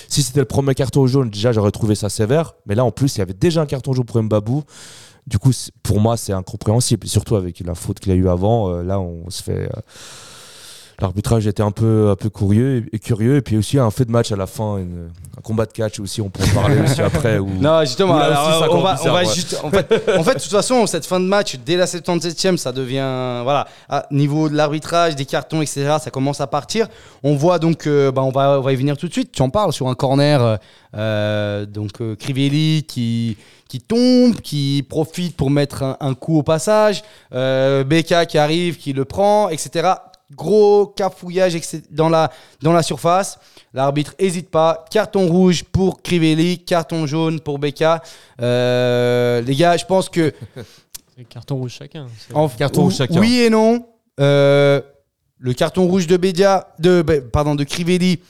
[0.09, 2.55] si c'était le premier carton jaune, déjà j'aurais trouvé ça sévère.
[2.67, 4.63] Mais là, en plus, il y avait déjà un carton jaune pour Mbabou.
[5.27, 5.51] Du coup,
[5.83, 7.09] pour moi, c'est incompréhensible.
[7.09, 9.69] Surtout avec la faute qu'il a eu avant, euh, là, on se fait.
[11.01, 13.37] L'arbitrage était un peu, un peu curieux, et curieux.
[13.37, 16.01] Et puis aussi un fait de match à la fin, une- un combat de catch
[16.01, 17.39] aussi, on peut en parler aussi après.
[17.39, 17.49] Où...
[17.61, 19.33] Non, justement, alors, on, va, bizarre, on va ouais.
[19.33, 19.61] juste.
[19.63, 22.73] En fait, en fait, de toute façon, cette fin de match, dès la 77e, ça
[22.73, 23.41] devient.
[23.45, 26.89] Voilà, à niveau de l'arbitrage, des cartons, etc., ça commence à partir.
[27.23, 27.87] On voit donc.
[27.87, 29.31] euh, bah, on, va, on va y venir tout de suite.
[29.31, 30.43] Tu en parles sur un corner.
[30.43, 30.57] euh,
[30.97, 33.37] euh, donc, euh, Crivelli qui,
[33.69, 37.05] qui tombe, qui profite pour mettre un, un coup au passage.
[37.35, 39.91] Euh, Becca qui arrive, qui le prend, etc.
[40.35, 41.59] Gros cafouillage
[41.91, 43.39] dans la, dans la surface.
[43.73, 44.85] L'arbitre hésite pas.
[44.91, 48.03] Carton rouge pour Crivelli, carton jaune pour Becca.
[48.41, 50.35] Euh, les gars, je pense que
[51.17, 52.07] C'est carton rouge chacun.
[52.35, 53.19] En Carton rouge chacun.
[53.19, 53.87] Oui et non.
[54.21, 54.81] Euh,
[55.39, 58.21] le carton rouge de Bédia, de Be- pardon de Crivelli.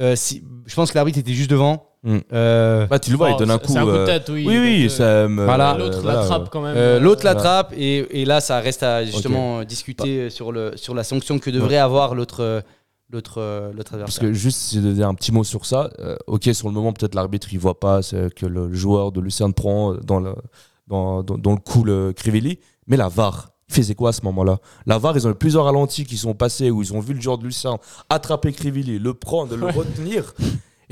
[0.00, 1.89] euh, si, je pense que l'arbitre était juste devant.
[2.02, 2.18] Mm.
[2.32, 3.72] Euh, Bah, tu le vois, il Oh, donne un coup.
[3.72, 4.44] c'est un coup de euh, tête, oui.
[4.46, 5.76] Oui, oui, Donc, ça euh, me- Voilà.
[5.78, 6.74] L'autre voilà, l'attrape quand même.
[6.76, 7.34] Euh, L'autre voilà.
[7.34, 11.38] l'attrape et, et là ça reste à justement euh, discuter sur, le, sur la sanction
[11.38, 12.62] que devrait avoir l'autre
[13.10, 16.48] l'autre l'autre Parce que juste, si je devais un petit mot sur ça, euh, ok,
[16.54, 20.20] sur le moment, peut-être l'arbitre, il voit pas que le joueur de Lucerne prend dans
[20.20, 20.34] le,
[20.86, 24.22] dans, dans, dans le coup le Crivelli, mais la VAR, il faisait quoi à ce
[24.22, 24.58] moment-là?
[24.86, 27.20] La VAR, ils ont eu plusieurs ralentis qui sont passés où ils ont vu le
[27.20, 27.76] joueur de Lucerne
[28.08, 30.32] attraper Crivelli, le prendre, le retenir.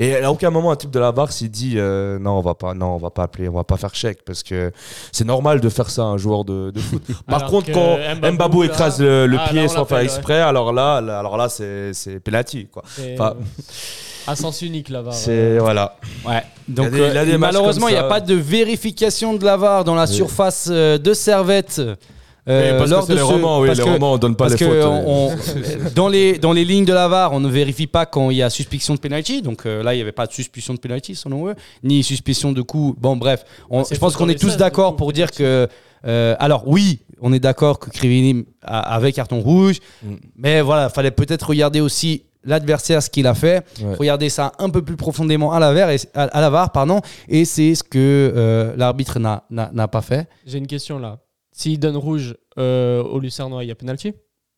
[0.01, 2.55] Et à aucun moment un type de la VAR s'est dit euh, non on va
[2.55, 4.71] pas non on va pas appeler on va pas faire chèque parce que
[5.11, 7.03] c'est normal de faire ça à un joueur de, de foot.
[7.27, 10.41] Par Alors contre quand Mbabou, Mbabou là- écrase le, le Ah, pied sans faire exprès
[10.41, 12.85] alors là, là- alors là c'est c'est penalty quoi.
[13.15, 15.11] Enfin, euh, à sens unique là-bas.
[15.13, 15.97] C'est voilà.
[16.27, 16.43] Ouais.
[16.69, 18.21] Donc Il y a des- il y a euh, des malheureusement, il n'y a pas
[18.21, 20.13] de vérification de la VAR dans la Oui.
[20.15, 21.81] surface euh, de Servette.
[22.49, 24.37] Euh, parce lors que de les ce- romans, oui, parce les que- romans on donne
[24.37, 24.85] pas Parce les que fautes.
[24.85, 25.37] on- on-
[25.95, 28.43] dans, les, dans les lignes de la VAR, on ne vérifie pas quand il y
[28.43, 29.43] a suspicion de penalty.
[29.43, 32.53] Donc euh, là, il n'y avait pas de suspicion de penalty selon eux, ni suspicion
[32.53, 32.95] de coup.
[32.99, 35.69] Bon, bref, on- C'est je pense qu'on est tous 16, d'accord pour dire que.
[36.07, 40.15] euh, alors oui, on est d'accord que Krivini a- avait carton rouge, Mm.
[40.37, 43.95] mais voilà, fallait peut-être regarder aussi l'adversaire ce qu'il a fait, Ouais.
[43.99, 47.01] regarder ça un peu plus profondément à la VAR, et, à, à la VAR pardon,
[47.29, 47.99] et c'est ce que
[48.35, 50.29] euh, l'arbitre n'a pas fait.
[50.47, 51.19] J'ai une question là.
[51.59, 54.13] S'il donne rouge euh, au Lucernois, il y a penalty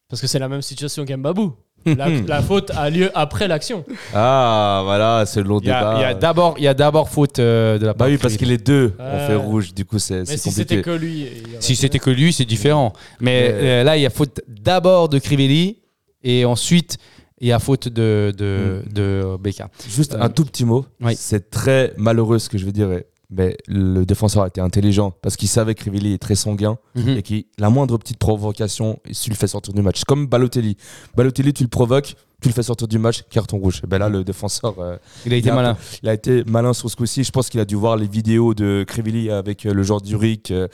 [0.08, 1.54] Parce que c'est la même situation qu'Mbabou.
[1.86, 3.86] La, la faute a lieu après l'action.
[4.12, 5.94] Ah voilà c'est le long Il y a, débat.
[5.96, 8.18] il y a d'abord, il y a d'abord faute euh, de la part Bah oui
[8.18, 8.58] parce que Krivini.
[8.58, 9.26] les deux ont Ouais.
[9.28, 10.68] fait rouge du coup c'est Mais c'est si compliqué.
[10.76, 11.20] c'était que lui.
[11.22, 12.92] il y aurait Si c'était que lui, c'est différent.
[13.20, 15.78] Mais euh, là, il y a faute d'abord de Crivelli
[16.22, 16.98] et ensuite
[17.40, 19.70] il y a faute de, de, de Becca.
[19.88, 20.84] Juste Euh, un tout petit mot.
[21.00, 21.14] oui.
[21.16, 22.92] C'est très malheureux ce que je vais dire.
[22.92, 26.78] et- Mais le défenseur a été intelligent parce qu'il savait que Rivelli est très sanguin
[26.96, 27.08] Mhm.
[27.10, 29.98] et que la moindre petite provocation, il le fait sortir du match.
[29.98, 30.76] C'est comme Balotelli.
[31.16, 33.82] Balotelli, tu le provoques, tu le fais sortir du match, carton rouge.
[33.84, 35.76] Et ben là, le défenseur, euh, Il a été il a- malin.
[36.02, 37.22] il a été malin sur ce coup-ci.
[37.22, 40.50] Je pense qu'il a dû voir les vidéos de Crivelli avec euh, le genre d'Uric,
[40.50, 40.66] euh,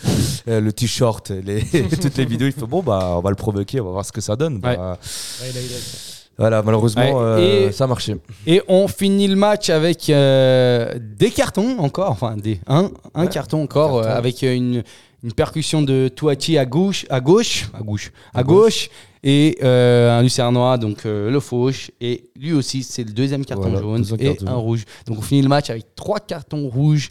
[0.47, 1.63] le t-shirt, les-
[2.01, 2.47] toutes les vidéos.
[2.47, 4.61] Il fait bon, bah, on va le provoquer, on va voir ce que ça donne.
[4.61, 4.77] Bah, Ouais.
[4.79, 8.17] Ouais, il a- il a- Voilà, malheureusement, Ouais, euh, ça a marché.
[8.47, 13.29] Et on finit le match avec euh, des cartons encore, enfin des, un, un Ouais,
[13.31, 14.09] carton encore, carton.
[14.11, 14.83] euh, avec une,
[15.23, 18.91] une percussion de Touati à gauche, à gauche, à gauche, à, À gauche,
[19.25, 23.97] et un Lucernois, donc le fauche, et lui aussi c'est le deuxième carton Voilà, jaune
[24.03, 24.85] deuxième et carton un rouge.
[25.07, 27.11] Donc on finit le match avec trois cartons rouges.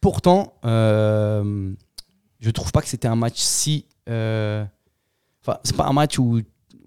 [0.00, 3.86] Pourtant, je trouve pas que c'était un match si.
[4.08, 6.40] Enfin, c'est pas un match où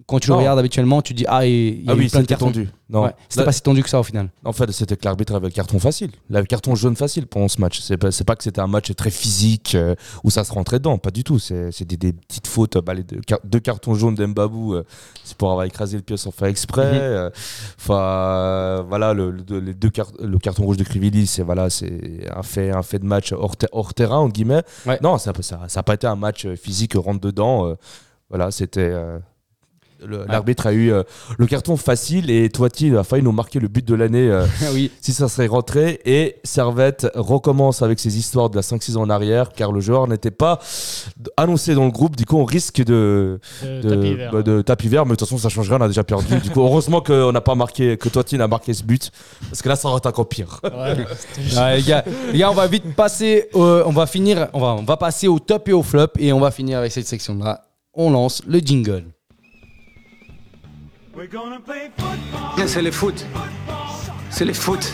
[0.07, 2.09] quand tu le regardes habituellement, tu dis ah il il y a Ah eu oui,
[2.09, 2.45] plein de cartons.
[2.47, 2.69] tendu.
[2.87, 4.29] Non, Ouais, c'était Là- pas si tendu que ça au final.
[4.43, 6.11] En fait, c'était que l'arbitre avait le carton facile.
[6.29, 7.79] Le carton jaune facile pendant ce match.
[7.79, 10.77] C'est pas, c'est pas que c'était un match très physique euh, où ça se rentrait
[10.77, 10.99] dedans.
[10.99, 11.39] Pas du tout.
[11.39, 12.77] C'est des, petites fautes.
[12.77, 14.85] Bah, les deux, car- deux cartons jaunes d'Embabou, euh,
[15.23, 16.91] c'est pour avoir écrasé le pied sans faire exprès.
[16.93, 16.99] Mhm.
[17.01, 17.29] Euh,
[17.79, 21.71] Enfin, euh, voilà, le, le- les deux car- le carton rouge de Crivilli, c'est voilà,
[21.71, 24.61] c'est un fait, un fait de match hors, ter- hors terrain, entre guillemets.
[24.85, 24.99] Ouais.
[25.01, 27.67] Non, ça n'a ça, ça a pas été un match physique rentre dedans.
[27.67, 27.75] euh,
[28.29, 28.81] voilà, c'était.
[28.81, 29.17] euh,
[30.27, 31.03] L'arbitre a eu euh,
[31.37, 34.91] le carton facile et Toiti a failli nous marquer le but de l'année euh, oui.
[35.01, 35.99] si ça serait rentré.
[36.05, 40.31] Et Servette recommence avec ses histoires de la 5-6 en arrière car le joueur n'était
[40.31, 40.59] pas
[41.37, 42.15] annoncé dans le groupe.
[42.15, 44.31] Du coup, on risque de, de de, tapis vert.
[44.31, 45.05] bah, de tapis vert.
[45.05, 46.37] Mais de toute façon, ça change rien, on a déjà perdu.
[46.39, 49.11] du coup, heureusement qu'on n'a pas marqué, que Toiti n'a marqué ce but
[49.49, 50.59] parce que là, ça aurait été encore pire.
[50.63, 50.71] Ouais,
[51.45, 53.49] c'était- Ouais, les, gars, les gars, on va vite passer.
[53.53, 54.47] au- on va finir.
[54.53, 56.91] On va, on va passer au top et au flop et on va finir avec
[56.91, 57.61] cette section-là.
[57.93, 59.05] On lance le jingle.
[62.67, 63.25] C'est le foot.
[64.29, 64.93] C'est le foot.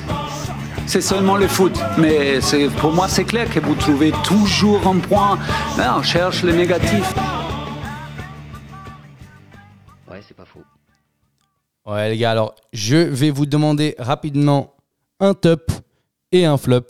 [0.86, 1.80] C'est seulement le foot.
[1.98, 5.40] Mais c'est- pour moi, c'est clair que vous trouvez toujours un point.
[5.78, 7.14] Là, on cherche le négatif.
[10.10, 10.64] Ouais, c'est pas faux.
[11.86, 14.76] Ouais, les gars, alors je vais vous demander rapidement
[15.20, 15.72] un top
[16.32, 16.88] et un flop.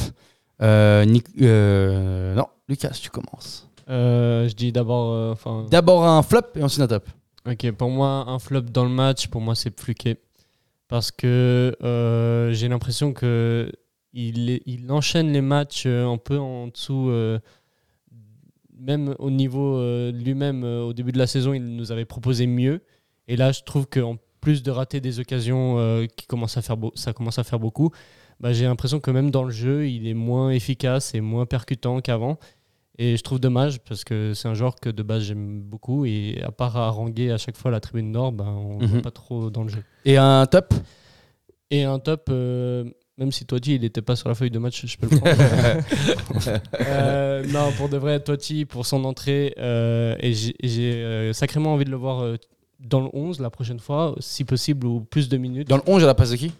[0.61, 3.69] Euh, Nic- euh, non, Lucas, tu commences.
[3.89, 5.13] Euh, je dis d'abord.
[5.13, 7.07] euh, enfin, D'abord un flop et ensuite un top.
[7.47, 10.17] Ok, pour moi, un flop dans le match, pour moi, c'est Fluquet.
[10.87, 13.71] Parce que euh, j'ai l'impression que
[14.13, 17.09] il, il enchaîne les matchs euh, un peu en dessous.
[17.09, 17.39] euh,
[18.77, 19.79] même au niveau
[20.11, 22.81] lui-même, au début de la saison, il nous avait proposé mieux.
[23.27, 27.13] Et là, je trouve qu'en plus de rater des occasions qui commencent à faire ça
[27.13, 27.91] commence à faire beaucoup,
[28.39, 32.01] bah, j'ai l'impression que même dans le jeu, il est moins efficace et moins percutant
[32.01, 32.39] qu'avant.
[32.97, 36.41] Et je trouve dommage parce que c'est un joueur que de base j'aime beaucoup et
[36.43, 39.01] à part haranguer à chaque fois la tribune nord, ben, on ne Mhm.
[39.01, 39.83] pas trop dans le jeu.
[40.05, 40.73] Et un top?
[41.71, 42.83] Et un top, euh,
[43.17, 45.35] même si Totti il n'était pas sur la feuille de match, je peux le prendre.
[46.81, 51.91] Euh, non, pour de vrai, Totti pour son entrée euh, et j'ai sacrément envie de
[51.91, 52.35] le voir
[52.79, 55.67] dans le 11 la prochaine fois, si possible, ou plus de minutes.
[55.69, 56.51] Dans le 11, à la place de qui?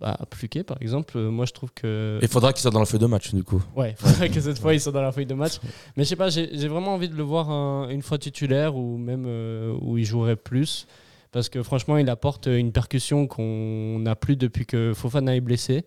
[0.00, 2.18] Bah, Pluquet par exemple, euh, moi je trouve que.
[2.22, 3.62] Il faudra qu'il soit dans la feuille de match, du coup.
[3.76, 5.58] Ouais, faudrait que cette fois ils soient dans la feuille de match.
[5.96, 8.96] Mais je sais pas, j'ai vraiment envie de le voir un- une fois titulaire ou
[8.96, 10.86] même euh, où il jouerait plus.
[11.32, 15.84] Parce que franchement, il apporte une percussion qu'on n'a plus depuis que Fofana est blessé.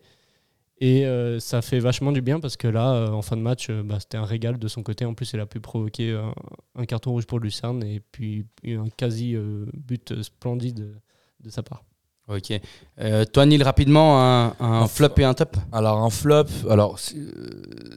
[0.80, 3.68] Et euh, ça fait vachement du bien parce que là, euh, en fin de match,
[3.70, 5.06] euh, bah, c'était un régal de son côté.
[5.06, 6.34] En plus, il a pu provoquer un,
[6.76, 9.36] un carton rouge pour Lucerne et puis un quasi
[9.74, 10.94] but splendide de,
[11.42, 11.84] de sa part.
[12.30, 12.54] Ok.
[13.02, 16.98] Euh, toi, Neil, rapidement, un, un Un flop et un top Alors un flop, alors
[16.98, 17.50] si, euh,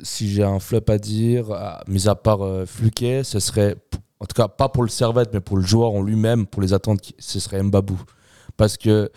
[0.03, 3.77] si j'ai un flop à dire, ah, mis à part euh, Fluquet, ce serait,
[4.19, 6.73] en tout cas pas pour le Servette, mais pour le joueur en lui-même, pour les
[6.73, 8.01] attentes, ce serait Mbabou.
[8.57, 9.11] Parce que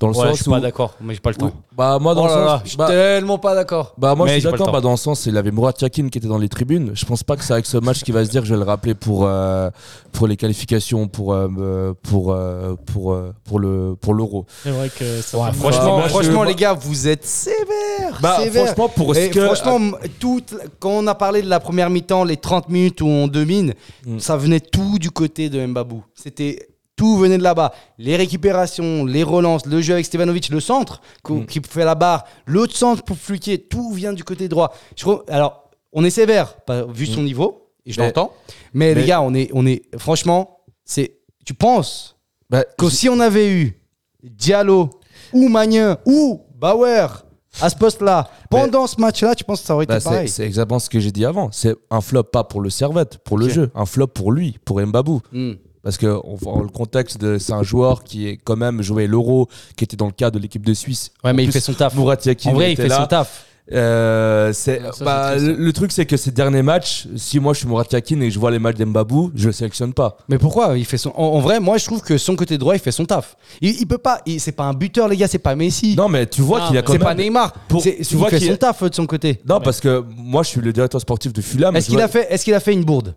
[0.00, 0.52] dans le Ouais, je sens suis où...
[0.52, 1.52] pas d'accord, mais j'ai pas le temps.
[1.76, 2.46] Bah moi dans Oh le là sens...
[2.46, 3.94] là, je suis bah, tellement pas d'accord.
[3.98, 5.50] bah, moi Mais je suis j'ai pas le d'accord bah, dans le sens il avait
[5.50, 8.02] Murat Yakin qui était dans les tribunes je pense pas que c'est avec ce match
[8.02, 9.70] qu'il va se dire je vais le rappeler pour euh,
[10.12, 14.70] pour les qualifications pour euh, euh, pour euh, pour euh, pour le pour l'euro C'est
[14.70, 18.18] vrai que ça Ouais, franchement, je- franchement les gars, vous êtes sévères.
[18.20, 18.66] bah sévères.
[18.66, 22.36] franchement pour ce que franchement, toute, quand on a parlé de la première mi-temps, les
[22.36, 23.74] 30 minutes où on domine,
[24.06, 24.18] Mm.
[24.18, 26.02] ça venait tout du côté de Mbabou.
[26.14, 26.68] C'était
[27.00, 27.72] tout venait de là-bas.
[27.96, 31.46] Les récupérations, les relances, le jeu avec Stevanovic, le centre Mm.
[31.46, 34.74] qui fait la barre, l'autre centre pour Fluquier, tout vient du côté droit.
[34.96, 38.02] Je trouve- alors, on est sévère, pas- vu son niveau, et je Mm.
[38.02, 38.32] Mais- l'entends.
[38.74, 42.18] Mais, les gars, on est, on est, franchement, c'est, tu penses
[42.50, 43.80] bah, que si on avait eu
[44.22, 44.90] Diallo
[45.32, 47.24] ou Magnin ou Bauer
[47.62, 50.44] à ce poste-là, pendant ce match-là, tu penses que ça aurait été Bah, pareil c'est
[50.44, 51.48] exactement ce que j'ai dit avant.
[51.50, 53.70] C'est un flop pas pour le Servette, pour le jeu.
[53.74, 55.22] Un flop pour lui, pour Mbabou.
[55.32, 55.54] Hmm.
[55.82, 59.06] Parce que on voit le contexte, de- c'est un joueur qui est quand même joué
[59.06, 61.10] l'Euro, qui était dans le cadre de l'équipe de Suisse.
[61.24, 61.94] Ouais, mais il fait son taf.
[61.94, 62.98] Murat Yakin En vrai, il fait là.
[63.00, 63.46] son taf.
[63.72, 67.52] Euh, c'est, ça, bah, c'est le, le truc, c'est que ces derniers matchs, si moi
[67.52, 70.16] je suis Murat Yakin et je vois les matchs d'Mbabou, je le sélectionne pas.
[70.28, 71.10] Mais pourquoi il fait son...
[71.14, 73.36] en, en vrai, moi, je trouve que son côté droit, il fait son taf.
[73.60, 74.20] Il, il peut pas.
[74.26, 75.28] il- C'est pas un buteur, les gars.
[75.28, 75.94] C'est pas Messi.
[75.96, 77.06] Non, mais tu vois Non, qu'il a quand c'est même.
[77.08, 77.52] pas Neymar.
[77.68, 79.40] Pour- C'est- tu il vois fait qu'il son taf de son côté.
[79.48, 81.74] Non, parce que moi je suis le directeur sportif de Fulham.
[81.76, 83.14] Est-ce qu'il vois- a fait Est-ce qu'il a fait une bourde?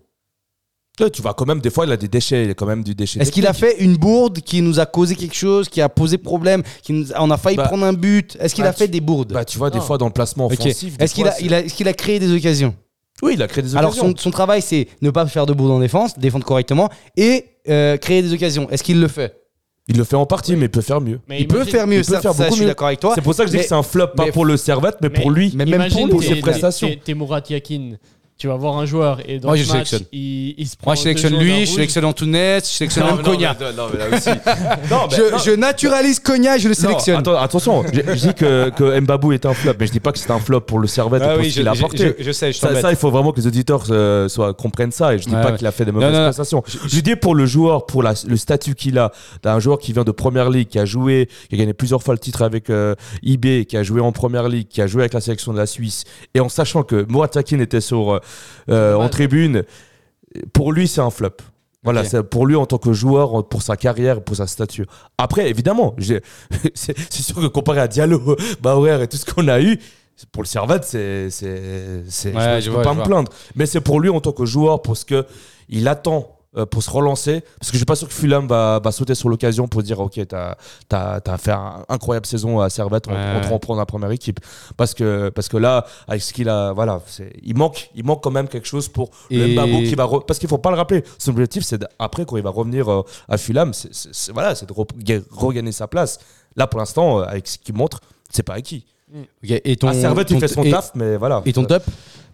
[1.00, 2.84] Ouais, Tu vois quand même, des fois, il a des déchets, il a quand même
[2.84, 3.20] du déchet.
[3.20, 6.18] Est-ce qu'il a fait une bourde qui nous a causé quelque chose, qui a posé
[6.18, 8.36] problème, qui nous a- on a failli Bah, prendre un but?
[8.38, 9.32] Est-ce qu'il bah, a fait tu- des bourdes?
[9.32, 9.84] Bah, tu vois, des Non.
[9.84, 10.96] fois, dans le placement offensif.
[10.96, 12.74] des Est-ce qu'il a, il créé des occasions?
[13.22, 14.10] Oui, il a créé des Alors occasions.
[14.10, 17.96] son, son travail c'est ne pas faire de bourde en défense, défendre correctement et euh,
[17.96, 18.68] créer des occasions.
[18.70, 19.34] Est-ce qu'il le fait?
[19.88, 21.20] Il le fait en partie, mais il peut faire mieux.
[21.28, 22.68] Mais Il peut faire mieux, il peut ça, faire ça, beaucoup je suis mieux.
[22.68, 23.12] d'accord avec toi.
[23.14, 24.56] C'est pour ça que je dis mais- que c'est un flop, pas mais- pour le
[24.56, 25.52] Servette, mais, mais- pour lui.
[25.56, 26.88] Mais même pour lui, ses prestations.
[27.04, 27.14] t'es-
[27.50, 27.96] Yakin.
[28.36, 30.00] Tu vas voir un joueur et dans Moi, je match, sélectionne.
[30.12, 31.74] il, il se prend Moi je sélectionne deux jours d'un lui, je rouge.
[31.76, 33.56] sélectionne Antunes, je sélectionne même Cogna.
[33.76, 34.28] Non, mais là aussi.
[34.90, 35.38] Non, mais- Je, non.
[35.38, 37.16] je naturalise Cogna, je le Non, sélectionne.
[37.20, 40.18] attends, attention, je dis que, que Mbabou est un flop, mais je dis pas que
[40.18, 42.14] c'est un flop pour le Servette et Ah pour oui, ce qu'il a je, apporté.
[42.18, 42.82] je- je sais, je Ça, t'embête.
[42.82, 45.14] ça, il faut vraiment que les auditeurs euh, soient, comprennent ça.
[45.14, 45.56] Et je dis Ouais, pas ouais.
[45.56, 46.24] qu'il a fait des mauvaises non, non.
[46.24, 46.64] prestations.
[46.88, 49.12] Je dis pour le joueur, pour la- le statut qu'il a,
[49.44, 52.14] d'un joueur qui vient de Première Ligue, qui a joué, qui a gagné plusieurs fois
[52.14, 55.12] le titre avec euh, IB, qui a joué en Première Ligue, qui a joué avec
[55.14, 56.02] la sélection de la Suisse,
[56.34, 58.18] et en sachant que Murat Yakin était sur, euh,
[58.70, 59.64] euh, en tribune,
[60.52, 61.36] pour lui, c'est un flop.
[61.82, 62.06] Voilà, Ok.
[62.10, 64.86] c'est pour lui en tant que joueur, pour sa carrière, pour sa statut.
[65.18, 65.94] Après, évidemment,
[66.74, 69.78] c'est sûr que comparé à Diallo, Bauer et tout ce qu'on a eu,
[70.32, 73.04] pour le Servette, c'est, c'est, c'est- Ouais, je ne peux vois, pas me vois.
[73.04, 73.30] plaindre.
[73.54, 75.26] Mais c'est pour lui en tant que joueur, pour ce que
[75.68, 76.33] il attend
[76.70, 77.42] pour se relancer.
[77.58, 79.98] Parce que je suis pas sûr que Fulham va, va sauter sur l'occasion pour dire
[80.00, 80.56] Ok, t'as
[80.92, 83.52] as, as fait une incroyable saison à Servette, on, Ouais, on te ouais.
[83.52, 84.40] reprend dans la première équipe.
[84.76, 87.00] Parce que, parce que là, avec ce qu'il a, voilà,
[87.42, 90.04] il manque, il manque quand même quelque chose pour le Mbabo qui va.
[90.04, 92.90] re- Parce qu'il faut pas le rappeler, son objectif, c'est après, quand il va revenir
[92.90, 96.18] euh, à Fulham, c'est voilà, c'est de re- ga- regagner sa place.
[96.56, 98.00] Là, pour l'instant, euh, avec ce qu'il montre,
[98.30, 98.86] c'est pas acquis.
[99.12, 101.42] Ok, et ton, à Servette, ton- il fait son et- taf, mais voilà.
[101.44, 101.82] Et ton top?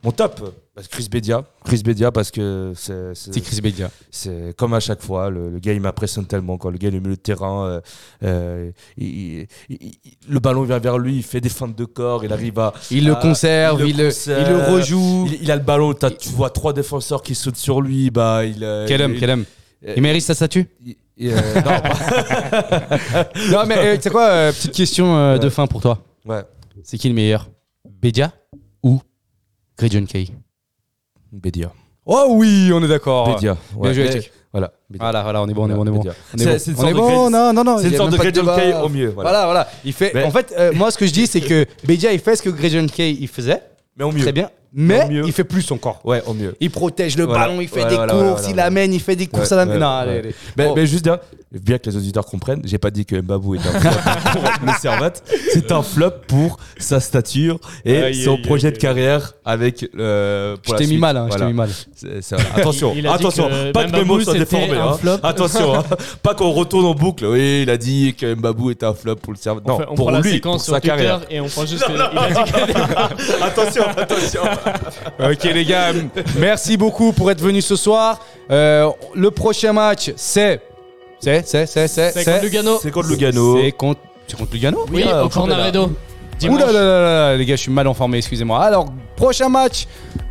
[0.03, 1.45] Mon top, bah, Chris Bedia.
[1.63, 3.15] Chris Bedia, parce que c'est.
[3.15, 3.91] c'est- Chris Bedia.
[4.11, 6.95] c'est comme à chaque fois, le, le gars il m'impressionne tellement quand le gars il
[6.95, 7.81] est au milieu de terrain, euh,
[8.23, 9.99] euh, il- il- il- il-
[10.29, 13.05] le ballon vient vers lui, il fait des feintes de corps, il arrive à, Il
[13.05, 15.29] le conserve, il le, conserve, il le rejoue.
[15.43, 18.65] il, a le ballon, tu vois trois défenseurs qui sautent sur lui, bah il.
[18.65, 19.45] euh, Quel homme, quel homme.
[19.97, 20.67] Il mérite sa statue
[21.21, 21.21] euh,
[23.53, 25.51] non, mais euh, tu sais quoi, euh, petite question de Ouais.
[25.51, 25.99] fin pour toi.
[26.25, 26.43] ouais,
[26.83, 27.49] C'est qui le meilleur?
[28.01, 28.33] Bedia
[28.83, 29.01] ou
[29.81, 30.29] Grey John Kay
[31.33, 31.73] Bedia.
[32.05, 33.35] Oh oui, on est d'accord.
[33.35, 33.57] Bedia.
[33.77, 33.95] ouais.
[33.95, 34.33] joué, Mais- Jack.
[34.53, 34.73] Voilà.
[34.91, 35.05] Bedia.
[35.05, 35.97] Voilà, voilà, on est bon, on est bon, on est bon.
[35.99, 36.13] Bedia.
[36.35, 36.73] On est C'est- bon.
[36.73, 37.79] une On sorte est de bon, Grey- non, non, non.
[37.79, 38.57] C'est il une a sorte même de pas John débat.
[38.61, 39.09] Kay au mieux.
[39.15, 39.31] Voilà.
[39.31, 39.69] Voilà, voilà.
[39.85, 40.11] Il fait.
[40.15, 42.43] Mais- En fait, euh, moi, ce que je dis, c'est que Bedia, il fait ce
[42.43, 43.63] que John Kay il faisait,
[43.97, 44.21] Mais au mieux.
[44.21, 45.23] très bien, mais mieux.
[45.25, 46.01] il fait plus encore.
[46.05, 46.55] Ouais, au mieux.
[46.61, 47.47] Il protège le Voilà.
[47.47, 48.65] ballon, il fait Ouais, des voilà, courses, voilà, il voilà.
[48.65, 49.71] amène, il fait des courses Ouais, à la.
[49.71, 49.93] ouais, non, ouais.
[49.95, 50.35] allez, allez.
[50.57, 50.75] Mais, Bon.
[50.75, 51.19] mais juste dire,
[51.53, 53.91] bien que les auditeurs comprennent, j'ai pas dit que Mbabou est un flop
[54.33, 55.23] pour le Servette.
[55.53, 59.89] C'est un flop pour sa stature et Aïe, son aïe, projet aïe, de carrière avec.
[59.99, 61.47] euh, Je pour la t'ai mis mal, hein, je Voilà.
[61.47, 61.71] t'ai mis mal.
[61.97, 62.51] C'est- c'est- voilà.
[62.57, 64.77] Attention, Il- il attention, que pas que mes Mbabou, mots soient déformés.
[64.77, 64.93] hein.
[65.01, 65.17] flop.
[65.25, 65.85] Attention, hein.
[66.23, 67.25] pas qu'on retourne en boucle.
[67.27, 69.65] Oui, il a dit que Mbabou était un flop pour le Servette.
[69.67, 71.21] On, Non, fait- on pour prend la lui, séquence pour sa Twitter carrière.
[71.31, 74.41] et on prend juste il a dit que- attention, attention.
[75.19, 75.93] Ok les gars,
[76.39, 78.21] merci beaucoup pour être venus ce soir.
[78.51, 80.61] Euh, le prochain match, c'est,
[81.21, 82.79] c'est, c'est, c'est, c'est, C'est contre Lugano.
[82.83, 83.59] C'est contre Lugano.
[83.63, 84.87] c'est contre, c'est contre Lugano.
[84.93, 85.29] Oui, Ah, au.
[85.29, 85.93] Cornaredo.
[86.43, 87.01] Ouh là là là là
[87.33, 88.59] là, les gars, je suis mal informé, excusez-moi.
[88.65, 89.87] Alors, Prochain match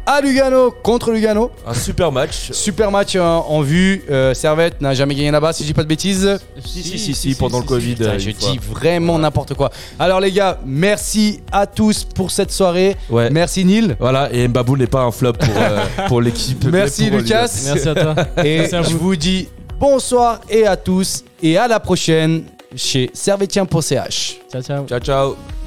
[0.07, 1.51] à Lugano contre Lugano.
[1.67, 2.49] Un super match.
[2.51, 4.01] Super match euh, en vue.
[4.09, 6.39] Euh, Servette n'a jamais gagné là-bas, si je dis pas de bêtises.
[6.65, 7.93] Si, si, si, si, pendant le Covid.
[7.93, 8.49] Putain, euh, je fois.
[8.49, 9.69] dis vraiment n'importe quoi.
[9.99, 12.95] Alors les gars, merci à tous pour cette soirée.
[13.11, 13.29] Ouais.
[13.29, 13.95] Merci Neil.
[13.99, 16.65] Voilà, et Mbabou n'est pas un flop pour, euh, pour l'équipe.
[16.71, 17.51] Merci pour Lucas.
[17.65, 18.15] Merci à toi.
[18.43, 18.97] Et Merci à je vous.
[19.09, 19.47] vous dis
[19.79, 22.43] bonsoir et à tous et à la prochaine
[22.75, 24.41] chez servetien.ch.
[24.51, 24.85] Ciao, ciao.
[24.85, 25.58] Ciao, ciao.